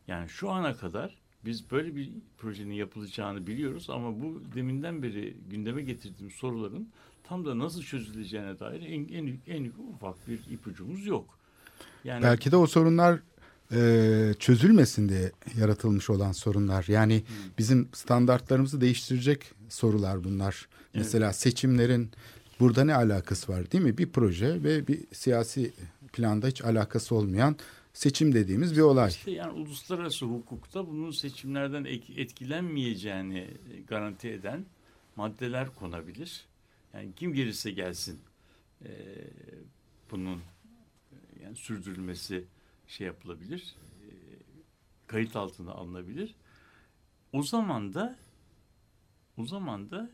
[0.09, 5.83] yani şu ana kadar biz böyle bir projenin yapılacağını biliyoruz ama bu deminden beri gündeme
[5.83, 6.89] getirdiğim soruların
[7.25, 11.39] tam da nasıl çözüleceğine dair en, en, en ufak bir ipucumuz yok.
[12.05, 13.21] Yani Belki de o sorunlar
[13.73, 16.85] e, çözülmesin diye yaratılmış olan sorunlar.
[16.89, 17.23] Yani
[17.59, 20.69] bizim standartlarımızı değiştirecek sorular bunlar.
[20.95, 22.11] Mesela seçimlerin
[22.61, 23.99] burada ne alakası var değil mi?
[23.99, 25.73] Bir proje ve bir siyasi
[26.13, 27.57] planda hiç alakası olmayan
[27.93, 29.11] seçim dediğimiz bir olay.
[29.11, 31.85] İşte yani uluslararası hukukta bunun seçimlerden
[32.17, 33.49] etkilenmeyeceğini
[33.87, 34.65] garanti eden
[35.17, 36.47] maddeler konabilir.
[36.95, 38.21] Yani kim gelirse gelsin
[38.85, 38.91] e,
[40.11, 40.43] bunun
[41.43, 42.45] yani sürdürülmesi
[42.87, 44.09] şey yapılabilir, e,
[45.07, 46.35] kayıt altına alınabilir.
[47.33, 48.19] O zaman da
[49.37, 50.11] o zaman da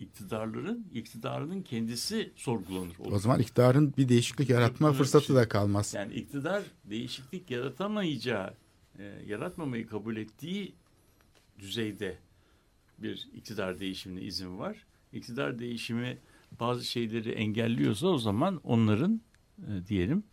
[0.00, 2.96] iktidarların iktidarının kendisi sorgulanır.
[2.98, 5.94] O zaman iktidarın bir değişiklik yaratma bir fırsatı da kalmaz.
[5.94, 8.54] Yani iktidar değişiklik yaratamayacağı,
[8.98, 10.74] e, yaratmamayı kabul ettiği
[11.58, 12.18] düzeyde
[12.98, 14.76] bir iktidar değişimine izin var.
[15.12, 16.18] İktidar değişimi
[16.60, 19.20] bazı şeyleri engelliyorsa o zaman onların
[19.58, 20.24] e, diyelim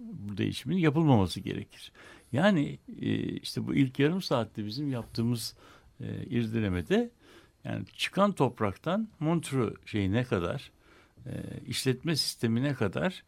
[0.00, 1.92] bu değişimin yapılmaması gerekir.
[2.32, 5.56] Yani e, işte bu ilk yarım saatte bizim yaptığımız
[6.00, 7.10] e, irdelemede
[7.64, 10.70] yani çıkan topraktan Montreux şeyine kadar
[11.26, 11.30] e,
[11.66, 13.22] işletme sistemine kadar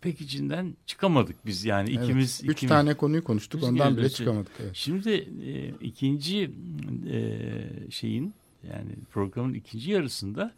[0.00, 2.04] pek içinden çıkamadık biz yani Evet.
[2.04, 4.52] ikimiz Üç ikimiz- tane konuyu konuştuk ondan bile çıkamadık.
[4.62, 4.70] Evet.
[4.74, 5.10] Şimdi
[5.46, 6.50] e, ikinci
[7.12, 7.20] e,
[7.90, 8.34] şeyin
[8.72, 10.52] yani programın ikinci yarısında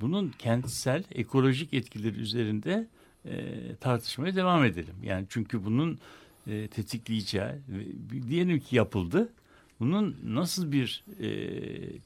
[0.00, 2.86] bunun kentsel ekolojik etkileri üzerinde
[3.24, 4.94] e, tartışmaya devam edelim.
[5.02, 5.98] Yani çünkü bunun
[6.46, 7.52] e, tetikleyeceği
[8.28, 9.28] diyelim ki yapıldı.
[9.82, 11.28] Bunun nasıl bir e,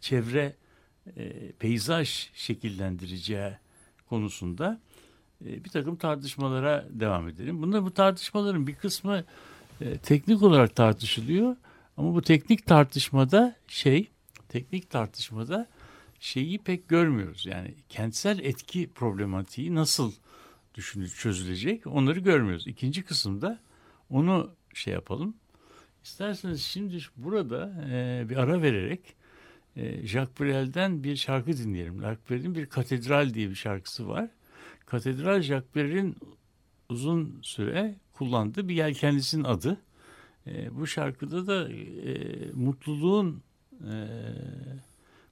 [0.00, 0.54] çevre
[1.16, 3.52] e, peyzaj şekillendireceği
[4.08, 4.80] konusunda
[5.44, 7.62] e, bir takım tartışmalara devam edelim.
[7.62, 9.24] Bunda bu tartışmaların bir kısmı
[9.80, 11.56] e, teknik olarak tartışılıyor
[11.96, 14.08] ama bu teknik tartışmada şey
[14.48, 15.66] teknik tartışmada
[16.20, 17.46] şeyi pek görmüyoruz.
[17.46, 20.12] Yani kentsel etki problematiği nasıl
[20.74, 22.66] düşünül çözülecek onları görmüyoruz.
[22.66, 23.60] İkinci kısımda
[24.10, 25.34] onu şey yapalım.
[26.06, 29.14] İsterseniz şimdi burada e, bir ara vererek
[29.76, 32.00] e, Jacques Brel'den bir şarkı dinleyelim.
[32.00, 34.30] Jacques Brel'in bir Katedral diye bir şarkısı var.
[34.86, 36.16] Katedral Jacques Brel'in
[36.88, 39.80] uzun süre kullandığı bir yelkenlisinin adı.
[40.46, 43.42] E, bu şarkıda da e, mutluluğun
[43.90, 44.06] e,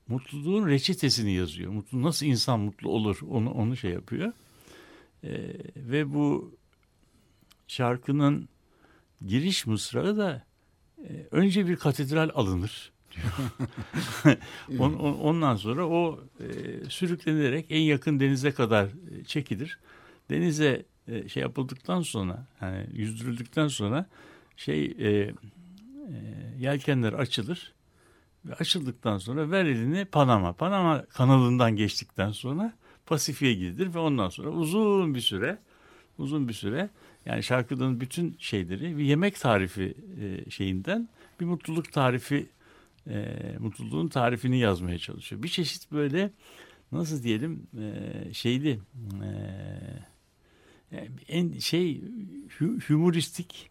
[0.09, 1.73] mutluluğun reçetesini yazıyor.
[1.73, 4.33] Mutlu nasıl insan mutlu olur onu onu şey yapıyor.
[5.25, 5.33] E,
[5.77, 6.55] ve bu
[7.69, 8.49] şarkının
[9.27, 10.54] giriş mısrağı da
[11.31, 14.37] önce bir katedral alınır diyor.
[14.79, 16.45] on, on, ondan sonra o e,
[16.91, 19.79] sürüklenerek en yakın denize kadar e, çekilir.
[20.31, 24.07] Denize e, şey yapıldıktan sonra yani yüzdürüldükten sonra
[24.57, 25.35] şey e, e,
[26.59, 27.73] yelkenler açılır
[28.45, 30.53] ve açıldıktan sonra ver elini Panama.
[30.53, 32.73] Panama kanalından geçtikten sonra
[33.07, 35.59] Pasifik'e gidilir ve ondan sonra uzun bir süre
[36.19, 36.91] uzun bir süre
[37.27, 41.09] yani şarkının bütün şeyleri bir yemek tarifi e, şeyinden
[41.41, 42.47] bir mutluluk tarifi
[43.09, 45.43] e, mutluluğun tarifini yazmaya çalışıyor.
[45.43, 46.31] Bir çeşit böyle
[46.93, 48.79] nasıl diyelim e, şeyli
[50.93, 52.01] e, en şey
[52.87, 53.71] humoristik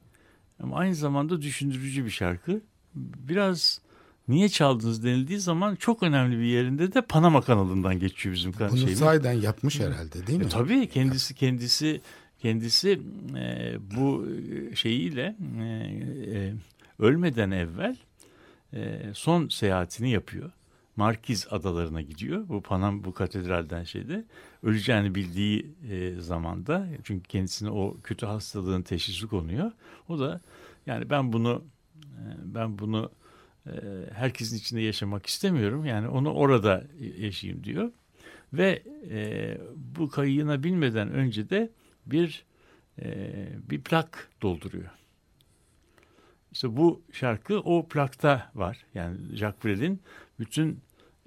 [0.60, 2.62] ama aynı zamanda düşündürücü bir şarkı.
[2.96, 3.82] Biraz
[4.28, 9.00] niye çaldınız denildiği zaman çok önemli bir yerinde de Panama kanalından geçiyor bizim Bunu şeyimiz.
[9.00, 10.46] sahiden yapmış herhalde değil mi?
[10.46, 12.02] E, tabii kendisi kendisi
[12.44, 13.02] kendisi
[13.36, 14.28] e, bu
[14.76, 16.54] şeyiyle e, e,
[17.00, 17.96] ölmeden evvel
[18.74, 20.52] e, son seyahatini yapıyor.
[20.96, 22.50] Markiz adalarına gidiyor.
[22.50, 24.26] Bu Panam bu katedralden şeyde
[24.64, 29.72] öleceğini bildiği e, zamanda çünkü kendisine o kötü hastalığın teşhisi konuyor.
[30.10, 30.42] O da
[30.86, 31.64] yani ben bunu
[31.96, 33.12] e, ben bunu
[33.68, 33.72] e,
[34.14, 35.86] herkesin içinde yaşamak istemiyorum.
[35.86, 36.84] Yani onu orada
[37.20, 37.92] yaşayayım diyor.
[38.54, 39.58] Ve e,
[39.98, 41.70] bu kayığına binmeden önce de
[42.06, 42.46] bir
[43.02, 44.90] e, bir plak dolduruyor.
[46.52, 48.86] İşte bu şarkı o plakta var.
[48.94, 50.02] Yani Jacques Brel'in
[50.40, 50.80] bütün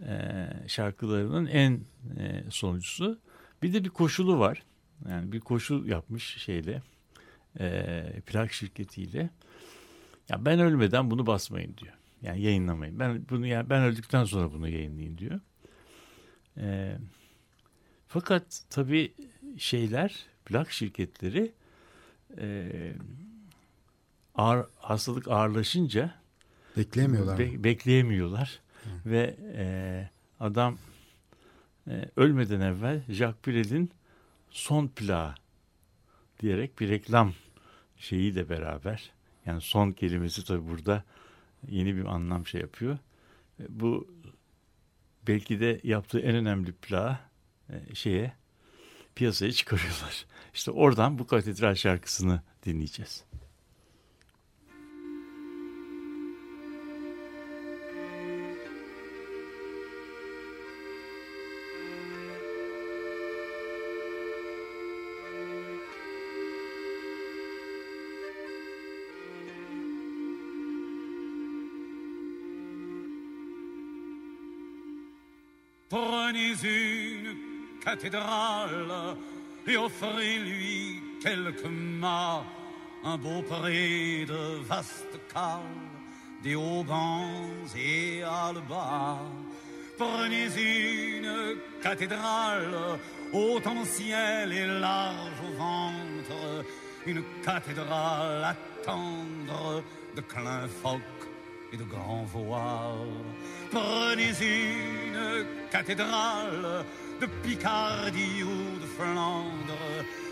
[0.03, 1.81] e, şarkılarının en
[2.19, 3.19] e, sonuncusu.
[3.63, 4.63] Bir de bir koşulu var.
[5.09, 6.83] Yani bir koşul yapmış şeyle
[7.61, 9.31] e, plak şirketiyle.
[10.29, 11.95] Ya ben ölmeden bunu basmayın diyor.
[12.23, 12.99] Yani yayınlamayın.
[12.99, 15.41] Ben bunu yani ben öldükten sonra bunu yayınlayın diyor.
[16.57, 16.97] E,
[18.09, 19.15] fakat tabii
[19.59, 21.53] şeyler plak şirketleri
[22.39, 22.93] e,
[24.35, 26.15] ağır, hastalık ağırlaşınca
[26.77, 27.39] bekleyemiyorlar.
[27.39, 29.11] Be, bekleyemiyorlar Hı.
[29.11, 29.65] ve e,
[30.41, 30.79] adam
[31.89, 33.91] e, ölmeden evvel Jacques Brel'in
[34.51, 35.35] son plağı
[36.41, 37.33] diyerek bir reklam
[37.97, 39.11] şeyiyle beraber
[39.47, 41.05] yani son kelimesi tabi burada
[41.69, 42.99] yeni bir anlam şey yapıyor.
[43.61, 44.09] E, bu
[45.27, 47.19] belki de yaptığı en önemli plağı
[47.71, 48.33] e, şeye
[49.17, 50.27] piyasaya çıkarıyorlar.
[50.55, 53.25] İşte oradan bu katedral şarkısını dinleyeceğiz.
[75.91, 77.06] Prenez une
[77.87, 79.17] cathédrale
[79.65, 81.71] et offrez-lui quelques
[82.01, 82.45] mâts,
[83.05, 85.87] un beau pré de vastes cales,
[86.43, 88.23] des haubans et
[88.69, 89.21] bas.
[89.97, 91.33] Prenez une
[91.81, 92.99] cathédrale
[93.33, 96.65] haute en ciel et large au ventre,
[97.07, 99.85] une cathédrale à tendre
[100.17, 101.25] de clin phoque
[101.73, 103.23] et de grands voiles.
[103.71, 106.85] Prenez une cathédrale
[107.21, 109.79] de Picardie ou de Flandre,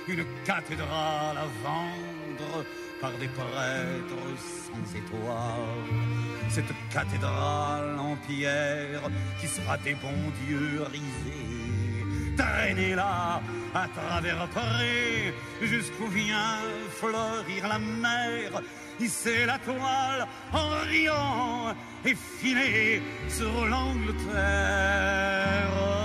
[0.08, 2.64] une cathédrale à vendre
[3.00, 6.50] par des prêtres sans étoiles.
[6.50, 9.08] Cette cathédrale en pierre
[9.40, 13.40] qui sera des bons dieux risés, traînez-la
[13.74, 16.60] à travers Paris jusqu'où vient
[17.00, 18.60] fleurir la mer.
[19.00, 26.03] Hissez la toile en riant et filez sur l'Angleterre.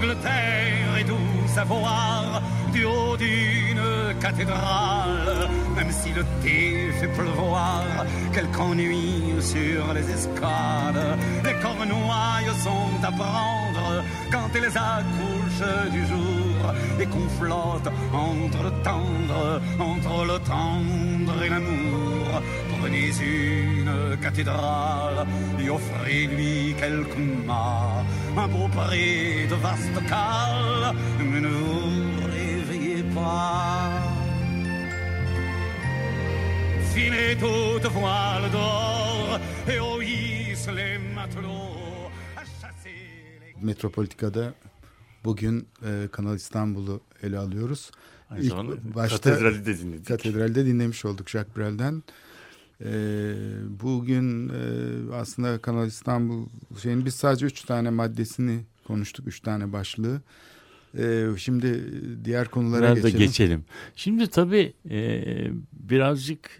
[0.00, 2.40] L'Angleterre est douce à voir
[2.72, 7.84] du haut d'une cathédrale, même si le thé fait pleuvoir,
[8.32, 11.18] quelque ennui sur les escales.
[11.44, 18.70] Les cornouailles sont à prendre quand elles accouchent du jour et qu'on flotte entre le
[18.82, 22.40] tendre, entre le tendre et l'amour.
[22.80, 25.26] Prenez une cathédrale
[25.62, 28.02] et offrez-lui quelques mâts,
[28.36, 33.90] un beau pré de vaste cale, mais ne vous réveillez pas.
[36.92, 43.54] Filez toute voile d'or et hisse les matelots à chasser les...
[43.66, 44.54] Metropolitika'da
[45.24, 47.90] Bugün e, Kanal İstanbul'u ele alıyoruz.
[48.30, 50.06] Aynı İlk zamanda başta katedrali de dinledik.
[50.06, 52.02] Katedral'de dinlemiş olduk Jacques Brel'den.
[53.82, 54.52] Bugün
[55.12, 56.46] aslında Kanal İstanbul
[56.82, 59.26] şeyin biz sadece üç tane maddesini konuştuk.
[59.26, 60.22] Üç tane başlığı.
[61.36, 61.84] Şimdi
[62.24, 63.18] diğer konulara Biraz geçelim.
[63.26, 63.64] geçelim.
[63.96, 64.72] Şimdi tabii
[65.72, 66.58] birazcık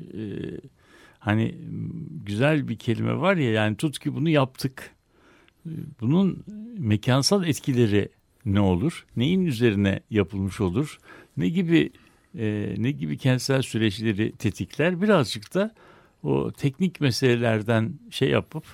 [1.19, 1.55] hani
[2.27, 4.91] güzel bir kelime var ya yani tut ki bunu yaptık.
[6.01, 6.45] Bunun
[6.79, 8.09] mekansal etkileri
[8.45, 9.07] ne olur?
[9.17, 10.99] Neyin üzerine yapılmış olur?
[11.37, 11.93] Ne gibi
[12.39, 15.03] e, ne gibi kentsel süreçleri tetikler?
[15.03, 15.75] Birazcık da
[16.23, 18.65] o teknik meselelerden şey yapıp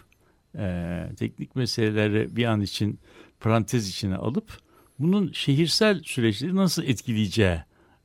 [0.59, 2.99] e, teknik meseleleri bir an için
[3.41, 4.59] parantez içine alıp
[4.99, 7.59] bunun şehirsel süreçleri nasıl etkileyeceği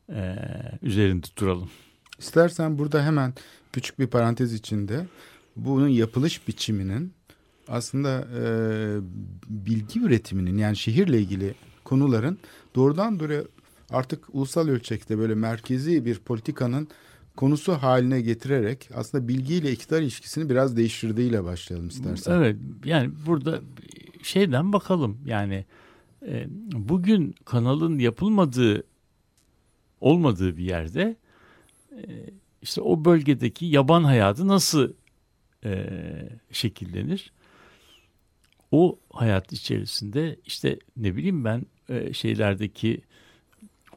[0.10, 0.36] e,
[0.82, 1.70] üzerinde duralım.
[2.20, 3.34] İstersen burada hemen
[3.74, 5.08] küçük bir parantez içinde
[5.56, 7.14] bunun yapılış biçiminin
[7.68, 8.44] aslında e,
[9.48, 12.38] bilgi üretiminin yani şehirle ilgili konuların
[12.76, 13.44] doğrudan doğruya
[13.90, 16.88] artık ulusal ölçekte böyle merkezi bir politikanın
[17.36, 22.32] konusu haline getirerek aslında bilgiyle iktidar ilişkisini biraz değiştirdiğiyle başlayalım istersen.
[22.38, 23.62] Evet yani burada
[24.24, 25.66] şeyden bakalım yani
[26.28, 28.84] e, bugün kanalın yapılmadığı
[30.02, 31.16] olmadığı bir yerde
[31.92, 32.04] e,
[32.62, 34.94] işte o bölgedeki yaban hayatı nasıl
[35.64, 35.90] e,
[36.52, 37.34] şekillenir?
[38.72, 41.66] O hayat içerisinde işte ne bileyim ben
[42.12, 43.02] şeylerdeki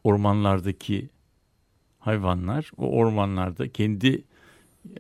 [0.05, 1.09] ormanlardaki
[2.05, 4.25] hayvanlar o ormanlarda kendi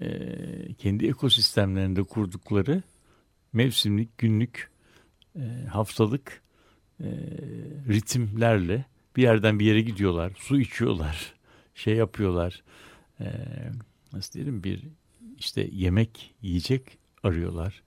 [0.01, 0.09] e,
[0.79, 2.83] kendi ekosistemlerinde kurdukları
[3.53, 4.71] mevsimlik, günlük,
[5.37, 6.43] e, haftalık
[7.01, 7.09] e,
[7.89, 8.85] ritimlerle
[9.17, 11.35] bir yerden bir yere gidiyorlar, su içiyorlar,
[11.75, 12.63] şey yapıyorlar,
[14.13, 14.83] nasıl diyelim bir
[15.39, 17.83] işte yemek, yiyecek arıyorlar,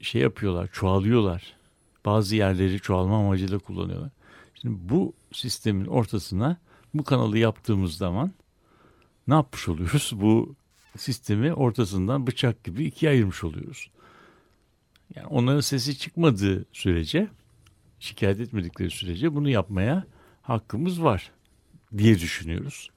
[0.00, 1.56] şey yapıyorlar, çoğalıyorlar.
[2.04, 4.10] Bazı yerleri çoğalma amacıyla kullanıyorlar.
[4.54, 6.56] Şimdi bu sistemin ortasına
[6.94, 8.32] bu kanalı yaptığımız zaman
[9.28, 10.12] ne yapmış oluyoruz?
[10.14, 10.54] Bu
[10.96, 13.90] sistemi ortasından bıçak gibi ikiye ayırmış oluyoruz.
[15.14, 17.28] Yani onların sesi çıkmadığı sürece,
[18.00, 20.06] şikayet etmedikleri sürece bunu yapmaya
[20.42, 21.32] hakkımız var
[21.98, 22.90] diye düşünüyoruz.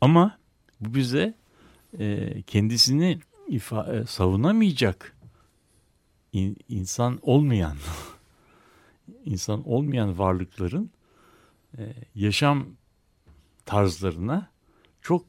[0.00, 0.38] Ama
[0.80, 1.34] bu bize
[1.98, 3.18] e, kendisini
[3.48, 5.16] ifa, e, savunamayacak
[6.32, 7.76] in, insan olmayan
[9.24, 10.90] insan olmayan varlıkların
[11.78, 12.66] e, yaşam
[13.66, 14.50] tarzlarına
[15.02, 15.24] çok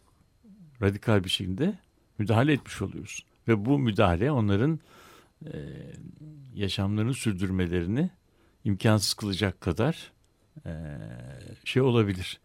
[0.82, 1.80] radikal bir şekilde
[2.18, 3.26] müdahale etmiş oluyoruz.
[3.48, 4.80] Ve bu müdahale onların
[5.46, 5.52] e,
[6.56, 8.10] yaşamlarını sürdürmelerini
[8.64, 10.12] imkansız kılacak kadar
[10.66, 10.72] e,
[11.64, 12.40] şey olabilir.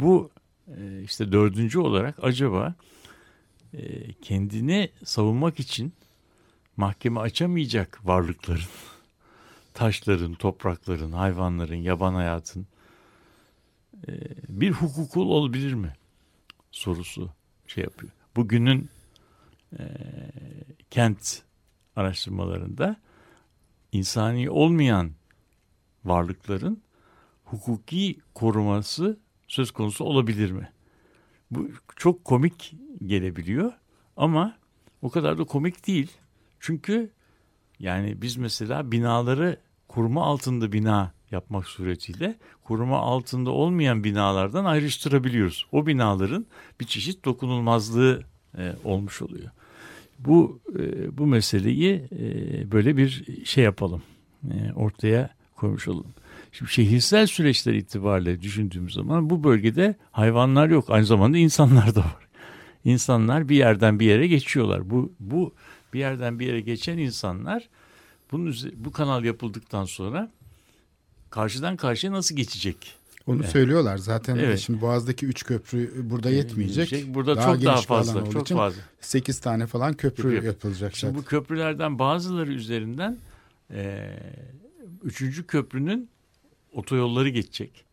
[0.00, 0.30] Bu
[0.68, 2.74] e, işte dördüncü olarak acaba
[3.74, 5.92] e, kendini savunmak için
[6.76, 8.70] mahkeme açamayacak varlıkların,
[9.74, 12.66] taşların, toprakların, hayvanların, yaban hayatın
[14.48, 15.92] bir hukukul olabilir mi
[16.70, 17.30] sorusu
[17.66, 18.12] şey yapıyor.
[18.36, 18.88] Bugünün
[19.78, 19.84] e,
[20.90, 21.42] kent
[21.96, 22.96] araştırmalarında
[23.92, 25.10] insani olmayan
[26.04, 26.82] varlıkların
[27.44, 30.70] hukuki koruması söz konusu olabilir mi?
[31.50, 32.74] Bu çok komik
[33.06, 33.72] gelebiliyor
[34.16, 34.56] ama
[35.02, 36.10] o kadar da komik değil.
[36.60, 37.10] Çünkü
[37.78, 45.66] yani biz mesela binaları kurma altında bina yapmak suretiyle koruma altında olmayan binalardan ayrıştırabiliyoruz.
[45.72, 46.46] O binaların
[46.80, 48.22] bir çeşit dokunulmazlığı
[48.58, 49.50] e, olmuş oluyor.
[50.18, 54.02] Bu e, bu meseleyi e, böyle bir şey yapalım.
[54.50, 56.14] E, ortaya koymuş olalım.
[56.52, 60.84] Şimdi şehirsel süreçler itibariyle düşündüğümüz zaman bu bölgede hayvanlar yok.
[60.88, 62.28] Aynı zamanda insanlar da var.
[62.84, 64.90] İnsanlar bir yerden bir yere geçiyorlar.
[64.90, 65.54] Bu bu
[65.94, 67.68] bir yerden bir yere geçen insanlar
[68.32, 70.30] bunun bu kanal yapıldıktan sonra
[71.40, 72.94] karşıdan karşıya nasıl geçecek?
[73.26, 73.48] Onu Evet.
[73.50, 74.36] söylüyorlar zaten.
[74.36, 74.58] Evet.
[74.58, 76.88] Şimdi Boğaz'daki üç köprü burada yetmeyecek.
[76.88, 78.80] Şey, Burada Daha çok daha fazla, çok için fazla.
[79.00, 80.46] 8 tane falan köprü Köprü.
[80.46, 81.22] yapılacak Şimdi zaten.
[81.24, 83.16] bu köprülerden bazıları üzerinden
[83.70, 84.08] e,
[85.04, 86.08] üçüncü köprünün
[86.72, 87.84] otoyolları geçecek.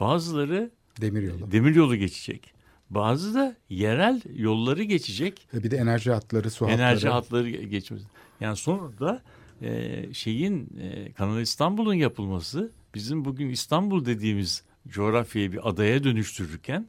[0.00, 0.70] Bazıları
[1.00, 1.52] Demiryolu.
[1.52, 2.52] demiryolu geçecek.
[2.90, 5.48] Bazı da yerel yolları geçecek.
[5.54, 6.80] E Bir de enerji hatları, su hatları.
[6.82, 8.04] Enerji hatları geçmesi.
[8.40, 9.22] Yani sonra
[9.62, 16.88] e, şeyin e, Kanal İstanbul'un yapılması bizim bugün İstanbul dediğimiz coğrafyayı bir adaya dönüştürürken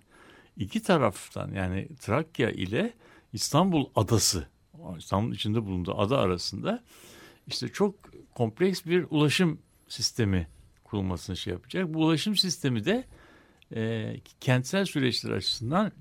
[0.57, 2.93] iki taraftan yani Trakya ile
[3.33, 4.47] İstanbul adası
[4.97, 6.83] İstanbul'un içinde bulunduğu ada arasında
[7.47, 7.95] işte çok
[8.35, 10.47] kompleks bir ulaşım sistemi
[10.83, 11.93] kurulmasını şey yapacak.
[11.93, 13.05] Bu ulaşım sistemi de
[13.75, 15.91] e, kentsel süreçler açısından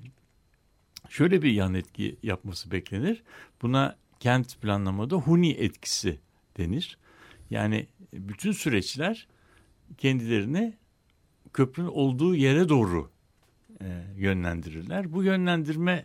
[1.08, 3.22] şöyle bir yan etki yapması beklenir.
[3.62, 6.18] Buna kent planlamada huni etkisi
[6.58, 6.98] denir.
[7.50, 9.28] Yani bütün süreçler
[9.98, 10.76] kendilerini
[11.52, 13.10] köprünün olduğu yere doğru
[13.80, 15.12] e, yönlendirirler.
[15.12, 16.04] Bu yönlendirme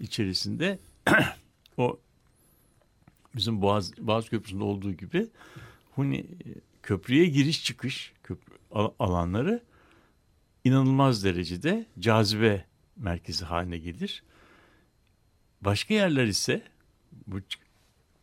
[0.00, 0.78] içerisinde
[1.76, 1.98] o
[3.36, 5.26] bizim Boğaz, Boğaz Köprüsü'nde olduğu gibi
[5.94, 6.26] Huni
[6.82, 8.54] köprüye giriş çıkış köprü
[8.98, 9.62] alanları
[10.64, 12.64] inanılmaz derecede cazibe
[12.96, 14.22] merkezi haline gelir.
[15.60, 16.62] Başka yerler ise
[17.26, 17.38] bu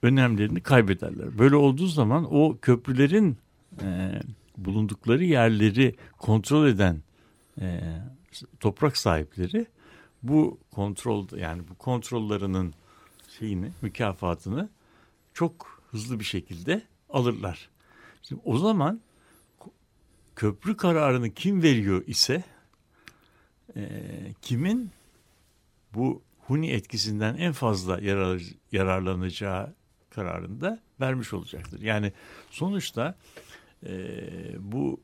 [0.02, 1.38] önemlerini kaybederler.
[1.38, 3.38] Böyle olduğu zaman o köprülerin
[3.82, 4.22] e,
[4.58, 7.02] bulundukları yerleri kontrol eden
[7.62, 7.82] e,
[8.60, 9.68] toprak sahipleri
[10.24, 12.74] bu kontrol yani bu kontrollerinin
[13.40, 14.70] şeyini mükafatını
[15.34, 17.70] çok hızlı bir şekilde alırlar.
[18.22, 19.02] Şimdi o zaman
[20.36, 22.44] köprü kararını kim veriyor ise
[23.76, 23.82] e,
[24.42, 24.92] kimin
[25.94, 28.42] bu Huni etkisinden en fazla yarar,
[28.72, 29.74] yararlanacağı
[30.10, 31.82] kararında vermiş olacaktır.
[31.82, 32.14] Yani
[32.52, 33.16] sonuçta
[33.86, 34.28] e,
[34.60, 35.02] bu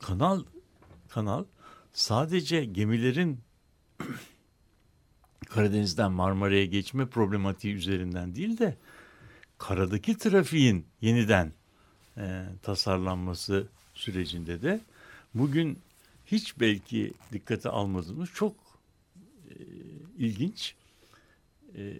[0.00, 0.42] kanal
[1.08, 1.44] kanal
[1.92, 3.40] sadece gemilerin
[5.48, 8.76] Karadeniz'den Marmara'ya geçme problematiği üzerinden değil de
[9.58, 11.52] karadaki trafiğin yeniden
[12.16, 14.80] e, tasarlanması sürecinde de
[15.34, 15.78] bugün
[16.26, 18.56] hiç belki dikkate almadığımız çok
[19.50, 19.54] e,
[20.18, 20.74] ilginç
[21.76, 21.98] e,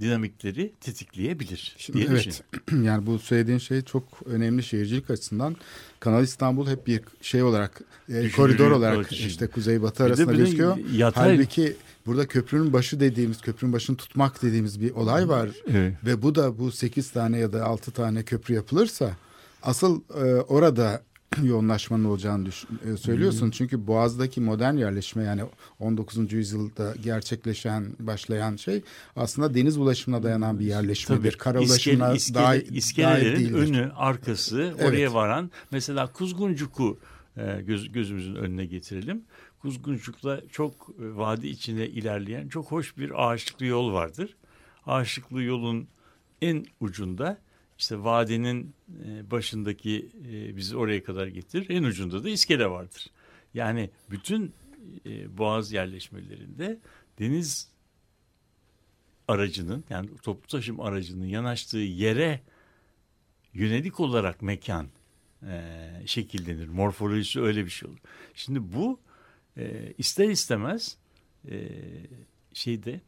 [0.00, 1.74] dinamikleri tetikleyebilir.
[1.78, 2.42] Şimdi diye evet.
[2.82, 5.56] yani bu söylediğin şey çok önemli şehircilik açısından.
[6.00, 10.76] Kanal İstanbul hep bir şey olarak e, koridor olarak işte kuzey batı arasında gözüküyor.
[10.92, 11.36] Yatay...
[11.36, 11.76] Halbuki
[12.06, 15.50] burada köprünün başı dediğimiz köprünün başını tutmak dediğimiz bir olay var.
[15.70, 15.94] Evet.
[16.04, 19.16] Ve bu da bu sekiz tane ya da altı tane köprü yapılırsa
[19.62, 21.02] asıl e, orada
[21.42, 23.42] yoğunlaşmanın olacağını düşün, e, söylüyorsun.
[23.42, 23.50] Hmm.
[23.50, 25.42] Çünkü Boğaz'daki modern yerleşme yani
[25.80, 26.32] 19.
[26.32, 28.82] yüzyılda gerçekleşen, başlayan şey
[29.16, 31.30] aslında deniz ulaşımına dayanan bir yerleşmedir.
[31.30, 31.38] Tabii.
[31.38, 34.88] Kara ulaşımına İskele, daha, iskelelerin önü, arkası evet.
[34.88, 36.98] oraya varan mesela Kuzguncuku
[37.36, 39.24] e, göz, gözümüzün önüne getirelim.
[39.62, 44.36] Kuzguncuk'ta çok e, vadi içine ilerleyen çok hoş bir ağaçlıklı yol vardır.
[44.86, 45.88] Ağaçlıklı yolun
[46.42, 47.38] en ucunda
[47.82, 48.74] işte vadenin
[49.04, 51.70] e, başındaki e, bizi oraya kadar getirir.
[51.70, 53.06] En ucunda da iskele vardır.
[53.54, 54.52] Yani bütün
[55.06, 56.78] e, boğaz yerleşmelerinde
[57.18, 57.70] deniz
[59.28, 62.40] aracının yani toplu taşım aracının yanaştığı yere
[63.54, 64.86] yönelik olarak mekan
[66.06, 66.68] şekillenir.
[66.68, 67.98] Morfolojisi öyle bir şey olur.
[68.34, 69.00] Şimdi bu
[69.98, 70.98] ister istemez
[72.52, 73.00] şeyde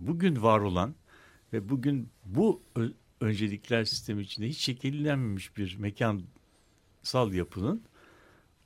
[0.00, 0.94] bugün var olan
[1.52, 2.62] ve bugün bu
[3.22, 7.82] öncelikler sistemi içinde hiç şekillenmemiş bir mekansal yapının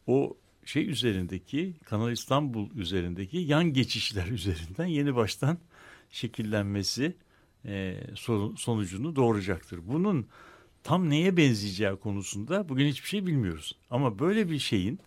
[0.06, 5.58] o şey üzerindeki Kanal İstanbul üzerindeki yan geçişler üzerinden yeni baştan
[6.10, 7.16] şekillenmesi
[7.64, 8.00] e,
[8.56, 9.80] sonucunu doğuracaktır.
[9.88, 10.26] Bunun
[10.82, 13.76] tam neye benzeyeceği konusunda bugün hiçbir şey bilmiyoruz.
[13.90, 14.98] Ama böyle bir şeyin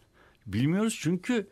[0.47, 1.47] bilmiyoruz çünkü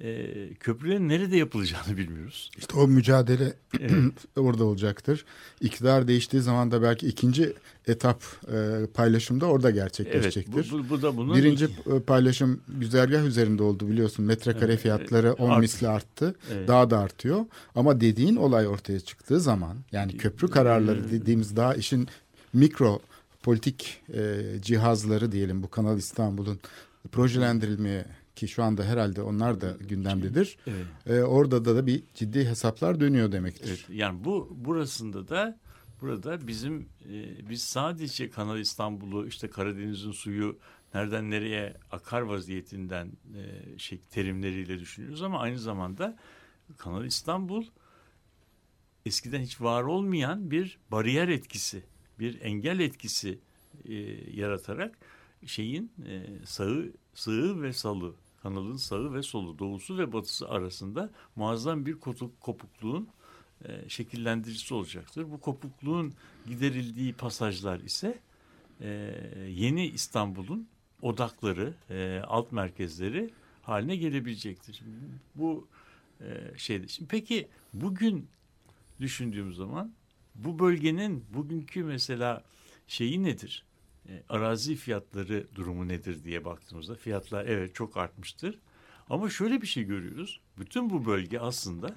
[0.00, 2.50] e, köprülerin nerede yapılacağını bilmiyoruz.
[2.58, 4.12] İşte o mücadele evet.
[4.36, 5.24] orada olacaktır.
[5.60, 7.52] İktidar değiştiği zaman da belki ikinci
[7.86, 8.22] etap
[8.52, 10.54] e, paylaşımda orada gerçekleşecektir.
[10.54, 12.00] Evet, bu, bu, bu da bunun Birinci iki...
[12.00, 14.24] paylaşım güzergah üzerinde oldu biliyorsun.
[14.24, 15.60] Metrekare evet, fiyatları 10 art.
[15.60, 16.34] misli arttı.
[16.52, 16.68] Evet.
[16.68, 17.44] Daha da artıyor.
[17.74, 22.08] Ama dediğin olay ortaya çıktığı zaman yani köprü kararları dediğimiz daha işin
[22.52, 23.00] mikro
[23.42, 26.60] politik e, cihazları diyelim bu Kanal İstanbul'un
[27.12, 28.04] projelendirilmeye
[28.40, 30.58] ki şu anda herhalde onlar da gündemdedir.
[30.66, 30.86] Evet.
[31.06, 33.68] Ee, orada da, da bir ciddi hesaplar dönüyor demektir.
[33.68, 35.58] Evet, yani bu burasında da
[36.00, 40.58] burada bizim e, biz sadece Kanal İstanbul'u işte Karadeniz'in suyu
[40.94, 46.16] nereden nereye akar vaziyetinden e, şey terimleriyle düşünüyoruz ama aynı zamanda
[46.78, 47.64] Kanal İstanbul
[49.06, 51.82] eskiden hiç var olmayan bir bariyer etkisi,
[52.18, 53.38] bir engel etkisi
[53.84, 53.94] e,
[54.40, 54.98] yaratarak
[55.46, 61.86] şeyin e, sağı, sığ ve salı kanalın sağı ve solu, doğusu ve batısı arasında muazzam
[61.86, 61.94] bir
[62.40, 63.08] kopukluğun
[63.64, 65.30] e, şekillendiricisi olacaktır.
[65.30, 66.14] Bu kopukluğun
[66.46, 68.18] giderildiği pasajlar ise
[68.80, 68.88] e,
[69.48, 70.68] yeni İstanbul'un
[71.02, 73.30] odakları, e, alt merkezleri
[73.62, 74.82] haline gelebilecektir.
[75.34, 75.68] Bu
[76.20, 76.26] e,
[76.56, 76.88] şeyde.
[76.88, 78.28] Şimdi peki bugün
[79.00, 79.92] düşündüğümüz zaman
[80.34, 82.44] bu bölgenin bugünkü mesela
[82.86, 83.64] şeyi nedir?
[84.08, 88.58] E, arazi fiyatları durumu nedir diye baktığımızda fiyatlar evet çok artmıştır.
[89.10, 90.40] Ama şöyle bir şey görüyoruz.
[90.58, 91.94] Bütün bu bölge aslında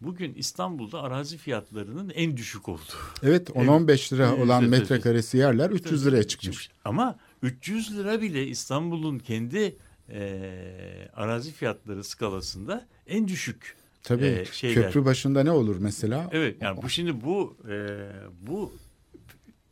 [0.00, 2.80] bugün İstanbul'da arazi fiyatlarının en düşük olduğu.
[3.22, 6.70] Evet 10-15 lira olan metrekaresi yerler 300 liraya çıkmış.
[6.84, 9.76] Ama 300 lira bile İstanbul'un kendi
[10.10, 13.76] e, arazi fiyatları skalasında en düşük.
[14.02, 14.82] Tabii e, şeyler.
[14.82, 16.30] köprü başında ne olur mesela?
[16.32, 17.98] Evet yani bu şimdi bu e,
[18.40, 18.72] bu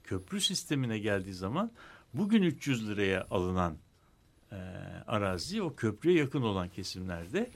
[0.05, 1.71] köprü sistemine geldiği zaman
[2.15, 3.77] bugün 300 liraya alınan
[4.53, 4.57] e,
[5.07, 7.51] arazi o köprüye yakın olan kesimlerde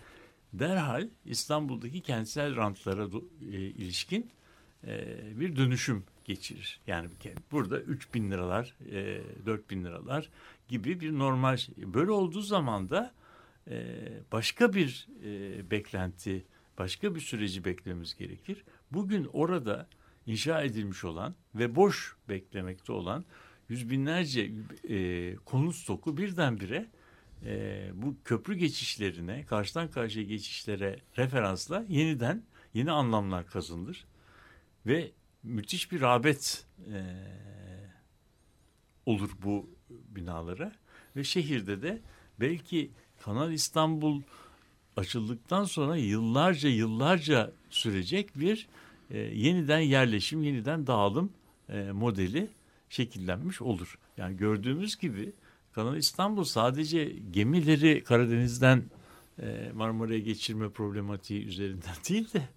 [0.53, 3.09] derhal İstanbul'daki kentsel rantlara
[3.53, 4.31] e, ilişkin
[4.87, 6.81] e, bir dönüşüm geçirir.
[6.87, 7.09] Yani
[7.53, 10.29] burada 3 bin liralar, e, 4 bin liralar
[10.69, 11.75] gibi bir normal şey.
[11.79, 13.13] Böyle olduğu zaman da
[13.71, 13.97] e,
[14.33, 16.45] başka bir e, beklenti,
[16.79, 18.65] başka bir süreci beklememiz gerekir.
[18.93, 19.87] Bugün orada
[20.29, 23.25] inşa edilmiş olan ve boş beklemekte olan
[23.69, 24.51] yüz binlerce
[24.89, 26.87] e, konut stoku birdenbire
[27.45, 32.43] e, bu köprü geçişlerine, karşıdan karşıya geçişlere referansla yeniden
[32.75, 34.05] yeni anlamlar kazanılır.
[34.87, 35.11] Ve
[35.43, 36.99] müthiş bir rağbet e,
[39.07, 40.73] olur bu binalara.
[41.17, 42.01] Ve şehirde de
[42.41, 44.23] belki Kanal İstanbul
[44.97, 48.69] açıldıktan sonra yıllarca yıllarca sürecek bir
[49.11, 51.33] e, yeniden yerleşim, yeniden dağılım
[51.69, 52.51] e, modeli
[52.89, 53.99] şekillenmiş olur.
[54.17, 55.33] Yani gördüğümüz gibi
[55.73, 58.85] Kanal İstanbul sadece gemileri Karadeniz'den
[59.43, 62.49] e, Marmara'ya geçirme problematiği üzerinden değil de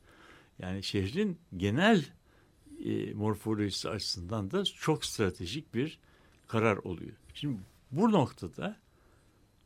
[0.59, 2.05] yani şehrin genel
[2.85, 5.99] e, morfolojisi açısından da çok stratejik bir
[6.47, 7.15] karar oluyor.
[7.33, 7.59] Şimdi
[7.91, 8.77] bu noktada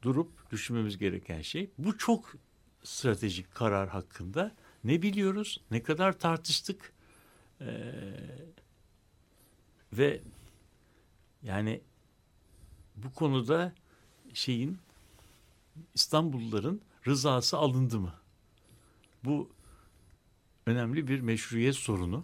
[0.02, 2.36] durup düşünmemiz gereken şey bu çok
[2.84, 4.56] stratejik karar hakkında
[4.86, 6.94] ne biliyoruz, ne kadar tartıştık
[7.62, 7.68] ee,
[9.94, 10.22] ve
[11.44, 11.82] yani
[12.96, 13.74] bu konuda
[14.34, 14.78] şeyin
[15.94, 18.14] İstanbulluların rızası alındı mı?
[19.24, 19.50] Bu
[20.66, 22.24] önemli bir meşruiyet sorunu,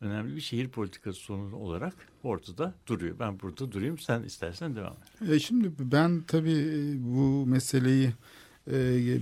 [0.00, 3.18] önemli bir şehir politikası sorunu olarak ortada duruyor.
[3.18, 5.30] Ben burada durayım, sen istersen devam et.
[5.30, 8.12] E şimdi ben tabii bu meseleyi
[8.70, 8.74] e,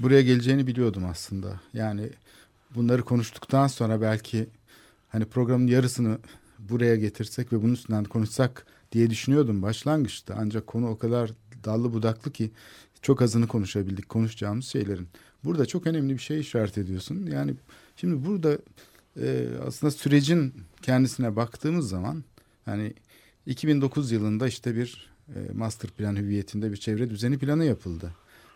[0.03, 1.61] buraya geleceğini biliyordum aslında.
[1.73, 2.11] Yani
[2.75, 4.47] bunları konuştuktan sonra belki
[5.09, 6.19] hani programın yarısını
[6.59, 10.35] buraya getirsek ve bunun üstünden konuşsak diye düşünüyordum başlangıçta.
[10.39, 11.31] Ancak konu o kadar
[11.65, 12.51] dallı budaklı ki
[13.03, 15.09] çok azını konuşabildik konuşacağımız şeylerin.
[15.45, 17.27] Burada çok önemli bir şey işaret ediyorsun.
[17.27, 17.55] Yani
[17.97, 18.59] şimdi burada
[19.21, 22.25] e, aslında sürecin kendisine baktığımız zaman
[22.65, 22.95] hani
[23.47, 28.15] 2009 yılında işte bir e, master plan hüviyetinde bir çevre düzeni planı yapıldı.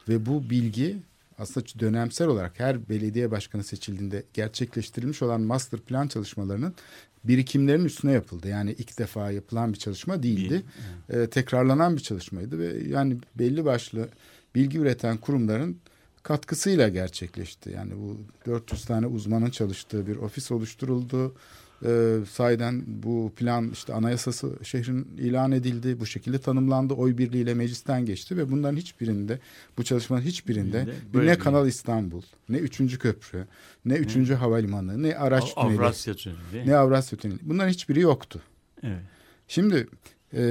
[0.09, 1.03] Ve bu bilgi
[1.43, 6.75] aslında dönemsel olarak her belediye başkanı seçildiğinde gerçekleştirilmiş olan master plan çalışmalarının
[7.25, 8.49] birikimlerin üstüne yapıldı.
[8.49, 10.63] Yani ilk defa yapılan bir çalışma değildi.
[11.09, 11.29] Evet.
[11.29, 14.09] ee, tekrarlanan bir çalışmaydı ve yani belli başlı
[14.55, 15.77] bilgi üreten kurumların
[16.23, 17.71] katkısıyla gerçekleşti.
[17.71, 18.17] Yani bu
[18.47, 21.35] 400 tane uzmanın çalıştığı bir ofis oluşturuldu.
[21.85, 26.01] Ee, sahiden bu plan işte anayasası şehrin ilan edildi.
[26.01, 26.95] Bu şekilde tanımlandı.
[26.95, 29.39] Oy birliğiyle meclisten geçti ve bunların hiçbirinde
[29.79, 33.47] bu çalışmanın hiçbirinde Böyle ne Kanal İstanbul, ne üçüncü köprü,
[33.85, 37.39] ne üçüncü havalimanı, ne araç tüneli, Avrasya tüneli, ne Avrasya tüneli.
[37.43, 38.41] Bunların hiçbiri yoktu.
[38.83, 39.03] Evet.
[39.49, 39.89] Şimdi
[40.35, 40.43] e,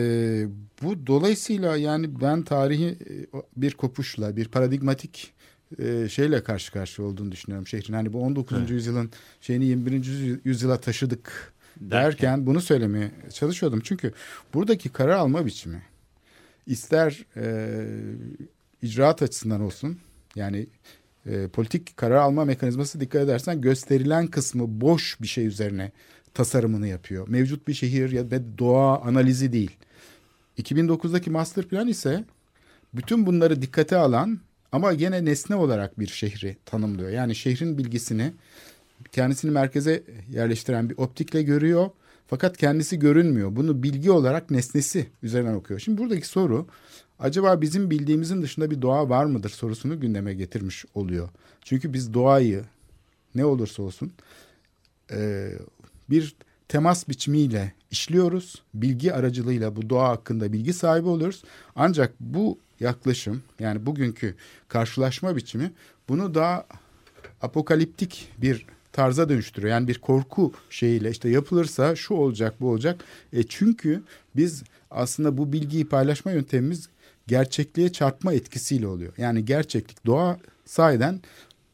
[0.83, 5.33] bu dolayısıyla yani ben tarihi e, bir kopuşla, bir paradigmatik
[5.79, 7.93] e, şeyle karşı karşıya olduğunu düşünüyorum şehrin.
[7.93, 8.57] Hani bu 19.
[8.57, 8.69] Evet.
[8.69, 9.11] yüzyılın
[9.41, 10.39] şeyini 21.
[10.45, 13.81] yüzyıla taşıdık derken, derken bunu söylemeye çalışıyordum.
[13.83, 14.13] Çünkü
[14.53, 15.83] buradaki karar alma biçimi
[16.67, 17.85] ister e,
[18.81, 19.99] icraat açısından olsun
[20.35, 20.67] yani
[21.25, 25.91] e, politik karar alma mekanizması dikkat edersen gösterilen kısmı boş bir şey üzerine
[26.33, 27.27] tasarımını yapıyor.
[27.27, 29.77] Mevcut bir şehir ya da doğa analizi değil.
[30.57, 32.23] 2009'daki master plan ise
[32.93, 34.39] bütün bunları dikkate alan
[34.71, 37.09] ama gene nesne olarak bir şehri tanımlıyor.
[37.09, 38.33] Yani şehrin bilgisini
[39.11, 41.89] kendisini merkeze yerleştiren bir optikle görüyor.
[42.27, 43.55] Fakat kendisi görünmüyor.
[43.55, 45.79] Bunu bilgi olarak nesnesi üzerinden okuyor.
[45.79, 46.67] Şimdi buradaki soru
[47.19, 51.29] acaba bizim bildiğimizin dışında bir doğa var mıdır sorusunu gündeme getirmiş oluyor.
[51.61, 52.63] Çünkü biz doğayı
[53.35, 54.11] ne olursa olsun
[56.09, 56.35] bir
[56.67, 58.63] temas biçimiyle işliyoruz.
[58.73, 61.43] Bilgi aracılığıyla bu doğa hakkında bilgi sahibi oluyoruz.
[61.75, 64.35] Ancak bu yaklaşım yani bugünkü
[64.67, 65.71] karşılaşma biçimi
[66.09, 66.65] bunu daha
[67.41, 69.71] apokaliptik bir tarza dönüştürüyor.
[69.71, 73.03] Yani bir korku şeyiyle işte yapılırsa şu olacak bu olacak.
[73.33, 74.03] E çünkü
[74.35, 76.89] biz aslında bu bilgiyi paylaşma yöntemimiz
[77.27, 79.13] gerçekliğe çarpma etkisiyle oluyor.
[79.17, 81.21] Yani gerçeklik doğa sahiden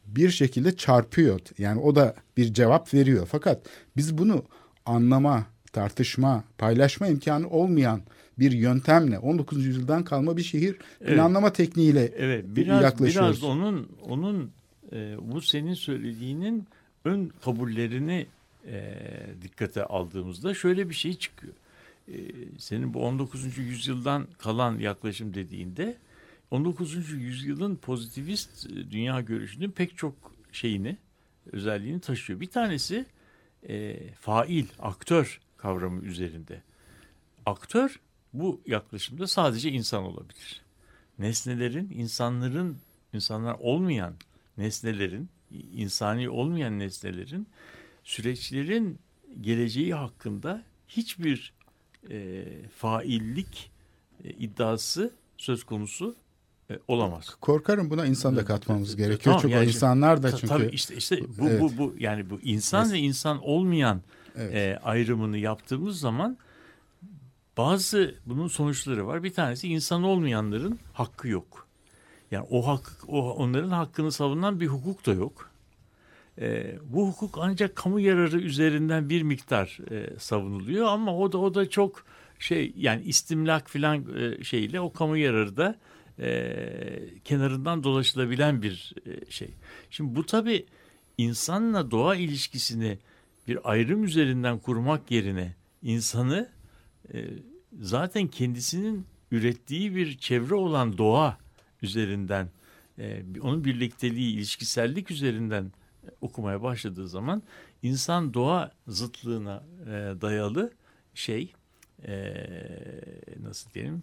[0.06, 1.40] bir şekilde çarpıyor.
[1.58, 3.28] Yani o da bir cevap veriyor.
[3.30, 4.44] Fakat biz bunu
[4.86, 8.02] anlama, tartışma, paylaşma imkanı olmayan
[8.38, 9.66] bir yöntemle 19.
[9.66, 11.14] yüzyıldan kalma bir şehir evet.
[11.14, 13.36] planlama tekniğiyle evet, biraz, yaklaşıyoruz.
[13.36, 14.50] Biraz onun onun
[14.92, 16.66] e, bu senin söylediğinin
[17.04, 18.26] ön kabullerini
[18.66, 18.94] e,
[19.42, 21.54] dikkate aldığımızda şöyle bir şey çıkıyor.
[22.08, 22.16] E,
[22.58, 23.58] senin bu 19.
[23.58, 25.96] yüzyıldan kalan yaklaşım dediğinde
[26.50, 27.12] 19.
[27.12, 30.14] yüzyılın pozitivist e, dünya görüşünün pek çok
[30.52, 30.96] şeyini,
[31.52, 32.40] özelliğini taşıyor.
[32.40, 33.06] Bir tanesi
[33.68, 36.62] e, fail, aktör kavramı üzerinde.
[37.46, 38.00] Aktör
[38.32, 40.62] bu yaklaşımda sadece insan olabilir.
[41.18, 42.76] nesnelerin insanların
[43.12, 44.14] insanlar olmayan
[44.58, 45.28] nesnelerin
[45.74, 47.46] insani olmayan nesnelerin
[48.04, 48.98] süreçlerin
[49.40, 51.52] geleceği hakkında hiçbir
[52.10, 52.44] e,
[52.76, 53.70] faillik
[54.24, 56.16] e, iddiası söz konusu
[56.70, 57.36] e, olamaz.
[57.40, 59.20] Korkarım buna insan da katmamız Evet, gerekiyor.
[59.24, 61.60] tamam, Çünkü yani insanlar da çünkü Tabii işte işte bu Evet.
[61.60, 64.02] bu bu yani bu insan Mes- ve insan olmayan
[64.36, 64.54] Evet.
[64.54, 66.38] e, ayrımını yaptığımız zaman
[67.58, 69.22] bazı bunun sonuçları var.
[69.22, 71.66] Bir tanesi insan olmayanların hakkı yok.
[72.30, 75.50] Yani o hak o onların hakkını savunan bir hukuk da yok.
[76.40, 81.54] E, bu hukuk ancak kamu yararı üzerinden bir miktar e, savunuluyor ama o da o
[81.54, 82.04] da çok
[82.38, 85.78] şey yani istimlak filan e, şeyle o kamu yararı da
[86.18, 89.50] e, kenarından dolaşılabilen bir e, şey.
[89.90, 90.66] Şimdi bu tabi
[91.18, 92.98] insanla doğa ilişkisini
[93.48, 96.48] bir ayrım üzerinden kurmak yerine insanı
[97.80, 101.38] zaten kendisinin ürettiği bir çevre olan doğa
[101.82, 102.48] üzerinden
[102.98, 105.72] e, onun birlikteliği, ilişkisellik üzerinden
[106.04, 107.42] e, okumaya başladığı zaman
[107.82, 109.90] insan doğa zıtlığına e,
[110.20, 110.72] dayalı
[111.14, 111.52] şey
[113.42, 114.02] nasıl diyelim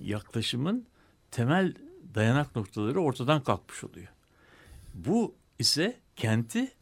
[0.00, 0.86] yaklaşımın
[1.30, 1.74] temel
[2.14, 4.08] dayanak noktaları ortadan kalkmış oluyor.
[4.94, 6.72] Bu ise kenti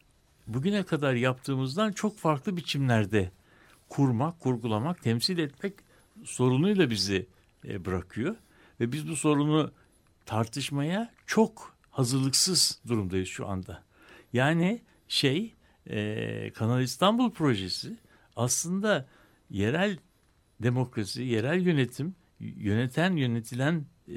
[0.46, 3.30] bugüne kadar yaptığımızdan çok farklı biçimlerde
[3.88, 5.74] kurmak, kurgulamak, temsil etmek
[6.24, 7.26] sorunuyla bizi
[7.68, 8.36] e, bırakıyor.
[8.80, 9.70] Ve biz bu sorunu
[10.26, 13.82] tartışmaya çok hazırlıksız durumdayız şu anda.
[14.32, 15.54] Yani şey
[15.90, 17.96] e, Kanal İstanbul projesi
[18.36, 19.08] aslında
[19.50, 19.98] yerel
[20.60, 24.14] demokrasi, yerel yönetim, yöneten yönetilen e,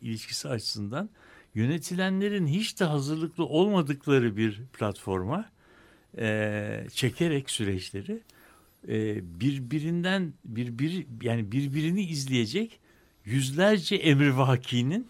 [0.00, 1.10] ilişkisi açısından
[1.54, 5.50] yönetilenlerin hiç de hazırlıklı olmadıkları bir platforma
[6.18, 8.22] e, çekerek süreçleri
[8.88, 12.80] e, birbirinden birbiri yani birbirini izleyecek
[13.24, 15.06] yüzlerce emrivakinin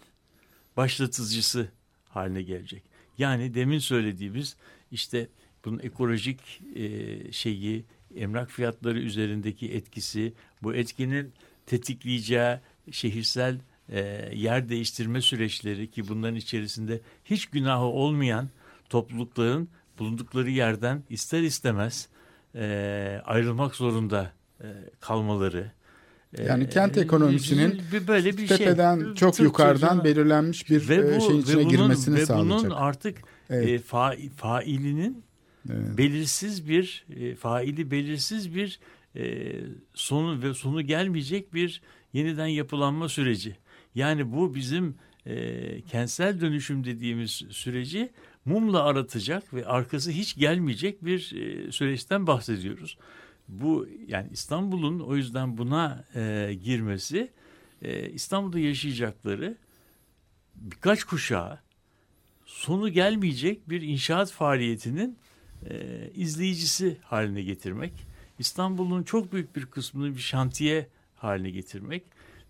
[0.77, 1.71] başlatıcısı
[2.09, 2.83] haline gelecek.
[3.17, 4.55] Yani demin söylediğimiz
[4.91, 5.27] işte
[5.65, 11.33] bunun ekolojik e, şeyi, emlak fiyatları üzerindeki etkisi, bu etkinin
[11.65, 12.57] tetikleyeceği
[12.91, 13.59] şehirsel
[13.89, 13.99] e,
[14.33, 18.49] yer değiştirme süreçleri ki bunların içerisinde hiç günahı olmayan
[18.89, 22.09] toplulukların bulundukları yerden ister istemez
[22.55, 24.31] e, ayrılmak zorunda
[24.61, 24.67] e,
[24.99, 25.71] kalmaları.
[26.47, 28.57] Yani kent E, ekonomisinin bir- böyle bir şey.
[28.57, 32.25] tepeden çok Tır yukarıdan belirlenmiş bir ve e, bu, şeyin içine ve bunun, girmesini ve
[32.25, 32.59] sağlayacak.
[32.63, 33.17] bunun artık
[33.49, 33.67] Evet.
[33.69, 35.23] e, fa, failinin
[35.69, 35.97] Evet.
[35.97, 38.79] belirsiz bir e, faili belirsiz bir
[39.15, 39.51] e,
[39.93, 41.81] sonu ve sonu gelmeyecek bir
[42.13, 43.55] yeniden yapılanma süreci.
[43.95, 44.95] Yani bu bizim
[45.25, 48.09] e, kentsel dönüşüm dediğimiz süreci
[48.49, 52.97] mumla aratacak ve arkası hiç gelmeyecek bir e, süreçten bahsediyoruz.
[53.47, 57.31] Bu yani İstanbul'un o yüzden buna e, girmesi
[57.81, 59.57] e, İstanbul'da yaşayacakları
[60.55, 61.59] birkaç kuşağı
[62.45, 65.17] sonu gelmeyecek bir inşaat faaliyetinin
[65.69, 67.93] e, izleyicisi haline getirmek.
[68.39, 72.03] İstanbul'un çok büyük bir kısmını bir şantiye haline getirmek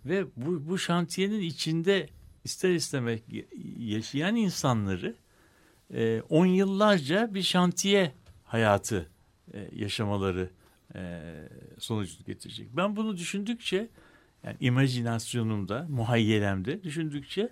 [0.05, 2.09] ve bu, bu şantiyenin içinde
[2.43, 3.23] ister istemek
[3.77, 5.15] yaşayan insanları
[5.93, 8.13] e, on yıllarca bir şantiye
[8.43, 9.09] hayatı
[9.53, 10.49] e, yaşamaları
[10.95, 11.21] e,
[11.77, 12.67] sonucu getirecek.
[12.73, 13.89] Ben bunu düşündükçe
[14.43, 17.49] yani imajinasyonumda, muhayyelemde düşündükçe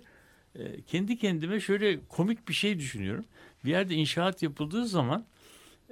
[0.54, 3.24] e, kendi kendime şöyle komik bir şey düşünüyorum.
[3.64, 5.26] Bir yerde inşaat yapıldığı zaman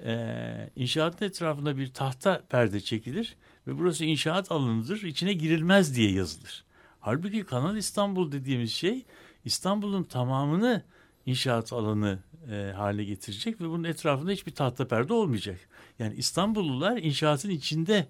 [0.04, 3.36] e, inşaatın etrafında bir tahta perde çekilir
[3.66, 6.64] ve burası inşaat alanıdır, içine girilmez diye yazılır.
[7.00, 9.04] Halbuki Kanal İstanbul dediğimiz şey
[9.44, 10.82] İstanbul'un tamamını
[11.26, 12.18] inşaat alanı
[12.50, 15.60] e, haline getirecek ve bunun etrafında hiçbir tahta perde olmayacak.
[15.98, 18.08] Yani İstanbullular inşaatın içinde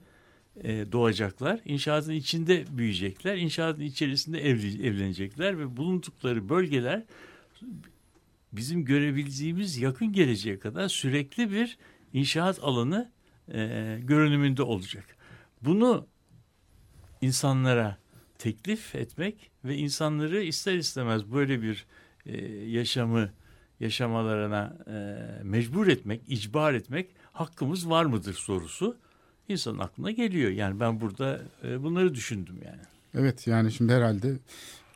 [0.63, 7.05] e, doğacaklar, inşaatın içinde büyüyecekler, inşaatın içerisinde evli, evlenecekler ve bulundukları bölgeler
[8.53, 11.79] bizim görebileceğimiz yakın geleceğe kadar sürekli bir
[12.13, 13.11] inşaat alanı
[13.49, 15.17] e, görünümünde olacak.
[15.63, 16.07] Bunu
[17.21, 17.99] insanlara
[18.39, 21.87] teklif etmek ve insanları ister istemez böyle bir
[22.27, 23.31] e, yaşamı
[23.81, 28.97] yaşamalarına e, mecbur etmek, icbar etmek hakkımız var mıdır sorusu
[29.49, 30.51] insanın aklına geliyor.
[30.51, 32.83] Yani ben burada e, bunları düşündüm yani.
[33.15, 34.37] Evet yani şimdi herhalde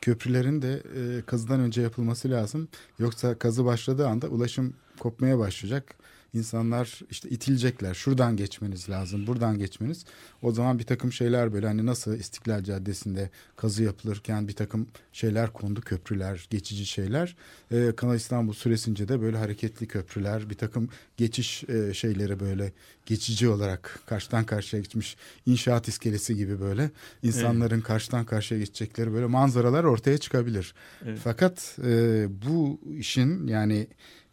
[0.01, 2.67] köprülerin de e, kazıdan önce yapılması lazım.
[2.99, 5.95] Yoksa kazı başladığı anda ulaşım kopmaya başlayacak.
[6.33, 7.93] İnsanlar işte itilecekler.
[7.93, 10.05] Şuradan geçmeniz lazım, buradan geçmeniz.
[10.41, 15.53] O zaman bir takım şeyler böyle hani nasıl İstiklal Caddesi'nde kazı yapılırken bir takım şeyler
[15.53, 17.35] kondu, köprüler, geçici şeyler.
[17.71, 22.71] Ee, Kanal İstanbul süresince de böyle hareketli köprüler, bir takım geçiş e, şeyleri böyle
[23.05, 26.91] geçici olarak karşıdan karşıya geçmiş inşaat iskelesi gibi böyle
[27.23, 27.83] insanların evet.
[27.83, 30.73] karşıdan karşıya geçecekleri böyle manzaralar ortaya çıkabilir.
[31.05, 31.19] Evet.
[31.23, 33.87] Fakat e, bu işin yani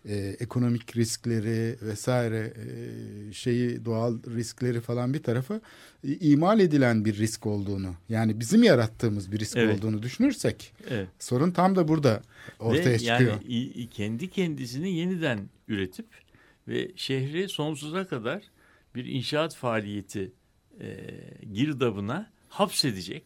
[0.05, 5.61] e, ekonomik riskleri vesaire e, şeyi doğal riskleri falan bir tarafa
[6.05, 9.79] e, imal edilen bir risk olduğunu yani bizim yarattığımız bir risk evet.
[9.79, 11.09] olduğunu düşünürsek evet.
[11.19, 12.23] sorun tam da burada
[12.59, 13.41] ortaya ve çıkıyor.
[13.49, 16.07] Yani kendi kendisini yeniden üretip
[16.69, 18.43] ve şehri sonsuza kadar
[18.95, 20.33] bir inşaat faaliyeti
[20.81, 20.97] e,
[21.53, 23.25] girdabına hapsedecek,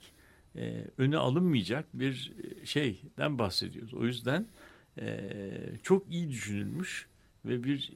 [0.56, 2.32] e, öne alınmayacak bir
[2.64, 3.94] şeyden bahsediyoruz.
[3.94, 4.46] O yüzden
[5.00, 5.30] e,
[5.82, 7.06] çok iyi düşünülmüş
[7.44, 7.92] ve bir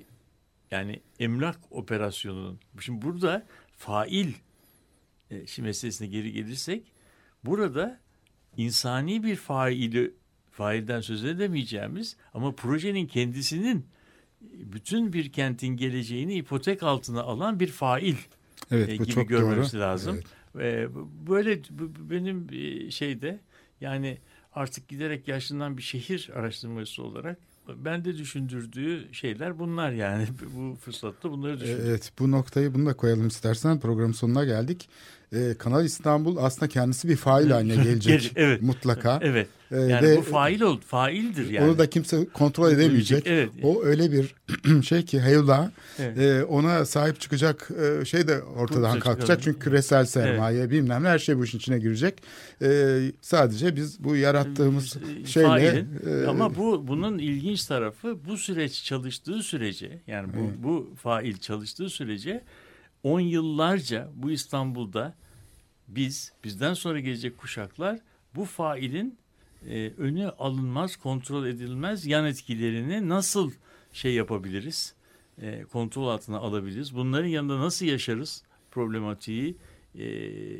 [0.70, 2.58] yani emlak operasyonunun.
[2.80, 4.32] Şimdi burada fail
[5.30, 6.92] e, şimdi meselesine geri gelirsek
[7.44, 8.00] burada
[8.56, 10.14] insani bir faili
[10.50, 13.86] failden söz edemeyeceğimiz ama projenin kendisinin
[14.40, 18.16] bütün bir kentin geleceğini ipotek altına alan bir fail
[18.70, 19.80] evet, e, gibi çok görmemiz doğru.
[19.80, 20.20] lazım.
[20.54, 20.88] Evet.
[20.88, 20.88] E,
[21.28, 21.60] böyle
[22.10, 23.40] benim e, şeyde
[23.80, 24.18] yani
[24.56, 27.38] artık giderek yaşlanan bir şehir araştırmacısı olarak
[27.68, 30.26] ben de düşündürdüğü şeyler bunlar yani.
[30.56, 31.84] Bu fırsatta bunları düşündüm.
[31.86, 33.80] Evet bu noktayı bunu da koyalım istersen.
[33.80, 34.88] Programın sonuna geldik
[35.32, 38.62] e, Kanal İstanbul aslında kendisi bir fail haline gelecek evet.
[38.62, 39.20] mutlaka.
[39.26, 39.48] Evet.
[39.70, 41.70] E, yani ve bu fail ol, faildir yani.
[41.70, 43.26] Onu da kimse kontrol edemeyecek.
[43.26, 43.50] Evet.
[43.62, 44.34] O öyle bir
[44.82, 46.18] şey ki Heyula evet.
[46.18, 47.70] e, ona sahip çıkacak
[48.00, 49.20] e, şey de ortadan kalkacak.
[49.20, 49.40] Çıkalım.
[49.44, 50.70] Çünkü küresel sermaye evet.
[50.70, 52.22] bilmem ne her şey bu işin içine girecek.
[52.62, 58.36] E, sadece biz bu yarattığımız e, şeyle Failin, e, ama bu bunun ilginç tarafı bu
[58.36, 60.62] süreç çalıştığı sürece yani bu evet.
[60.62, 62.42] bu fail çalıştığı sürece
[63.02, 65.14] 10 yıllarca bu İstanbul'da
[65.88, 67.98] biz, bizden sonra gelecek kuşaklar
[68.34, 69.18] bu failin
[69.68, 73.52] e, önü alınmaz, kontrol edilmez yan etkilerini nasıl
[73.92, 74.94] şey yapabiliriz,
[75.42, 79.56] e, kontrol altına alabiliriz, bunların yanında nasıl yaşarız problematiği
[79.94, 80.06] e,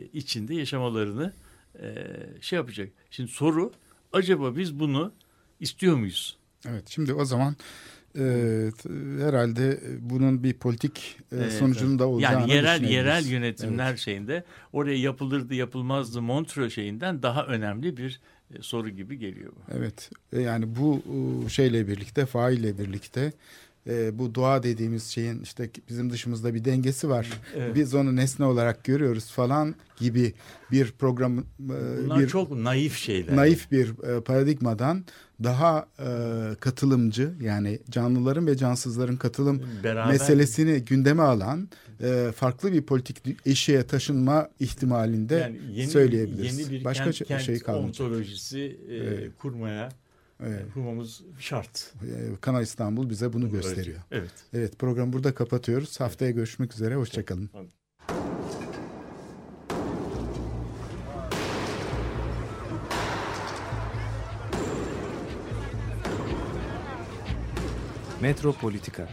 [0.05, 1.33] içinde yaşamalarını
[1.81, 2.07] e,
[2.41, 2.89] şey yapacak.
[3.11, 3.73] Şimdi soru,
[4.13, 5.13] acaba biz bunu
[5.61, 6.37] istiyor muyuz?
[6.69, 7.57] Evet, şimdi o zaman
[8.17, 12.01] e, herhalde bunun bir politik e, evet, sonucunun evet.
[12.01, 13.99] da olacağını Yani yerel yerel yönetimler evet.
[13.99, 18.21] şeyinde oraya yapılırdı yapılmazdı Montreux şeyinden daha önemli bir
[18.55, 19.77] e, soru gibi geliyor bu.
[19.79, 21.03] Evet e, yani bu
[21.49, 23.33] şeyle birlikte faille birlikte
[23.87, 27.29] e, bu doğa dediğimiz şeyin işte bizim dışımızda bir dengesi var.
[27.57, 27.75] Evet.
[27.75, 30.35] Biz onu nesne olarak görüyoruz falan gibi
[30.73, 33.37] bir program e, Bunlar bir çok naif şeyler.
[33.37, 35.05] Naif bir e, paradigmadan
[35.43, 36.09] daha e,
[36.61, 40.13] katılımcı yani canlıların ve cansızların katılım Beraber...
[40.13, 41.69] meselesini gündeme alan
[42.01, 43.17] e, farklı bir politik
[43.47, 46.59] eşiğe taşınma ihtimalinde yani yeni, söyleyebiliriz.
[46.59, 48.07] Yeni bir Başka kent, kent şey kalmayacak.
[48.07, 49.31] ontolojisi e, evet.
[49.39, 49.89] kurmaya
[50.41, 50.65] Evet.
[50.75, 51.93] Kurmamız şart.
[52.03, 53.99] Ee, Kanal İstanbul bize bunu gösteriyor.
[54.11, 54.31] Evet.
[54.53, 56.01] Evet programı burada kapatıyoruz.
[56.01, 56.95] Haftaya görüşmek üzere.
[56.95, 57.51] Hoşçakalın.
[68.21, 69.09] Metropolitika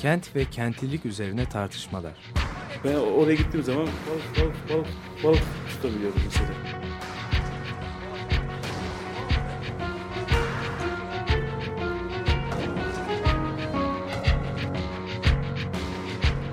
[0.00, 2.32] Kent ve kentlilik üzerine tartışmalar.
[2.84, 4.86] Ben oraya gittiğim zaman balık balık balık
[5.24, 5.42] balık
[5.76, 6.48] tutabiliyordum mesela.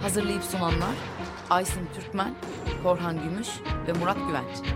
[0.01, 0.95] Hazırlayıp sunanlar
[1.49, 2.34] Aysin Türkmen,
[2.84, 3.47] Korhan Gümüş
[3.88, 4.74] ve Murat Güvenç.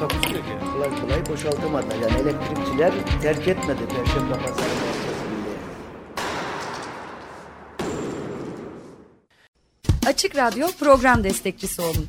[0.00, 0.72] Takusu yok yani.
[0.72, 1.86] Kolay kolay boşaltamadı.
[2.02, 2.92] Yani elektrikçiler
[3.22, 4.70] terk etmedi Perşembe Pazarı
[10.06, 12.08] Açık Radyo program destekçisi olun.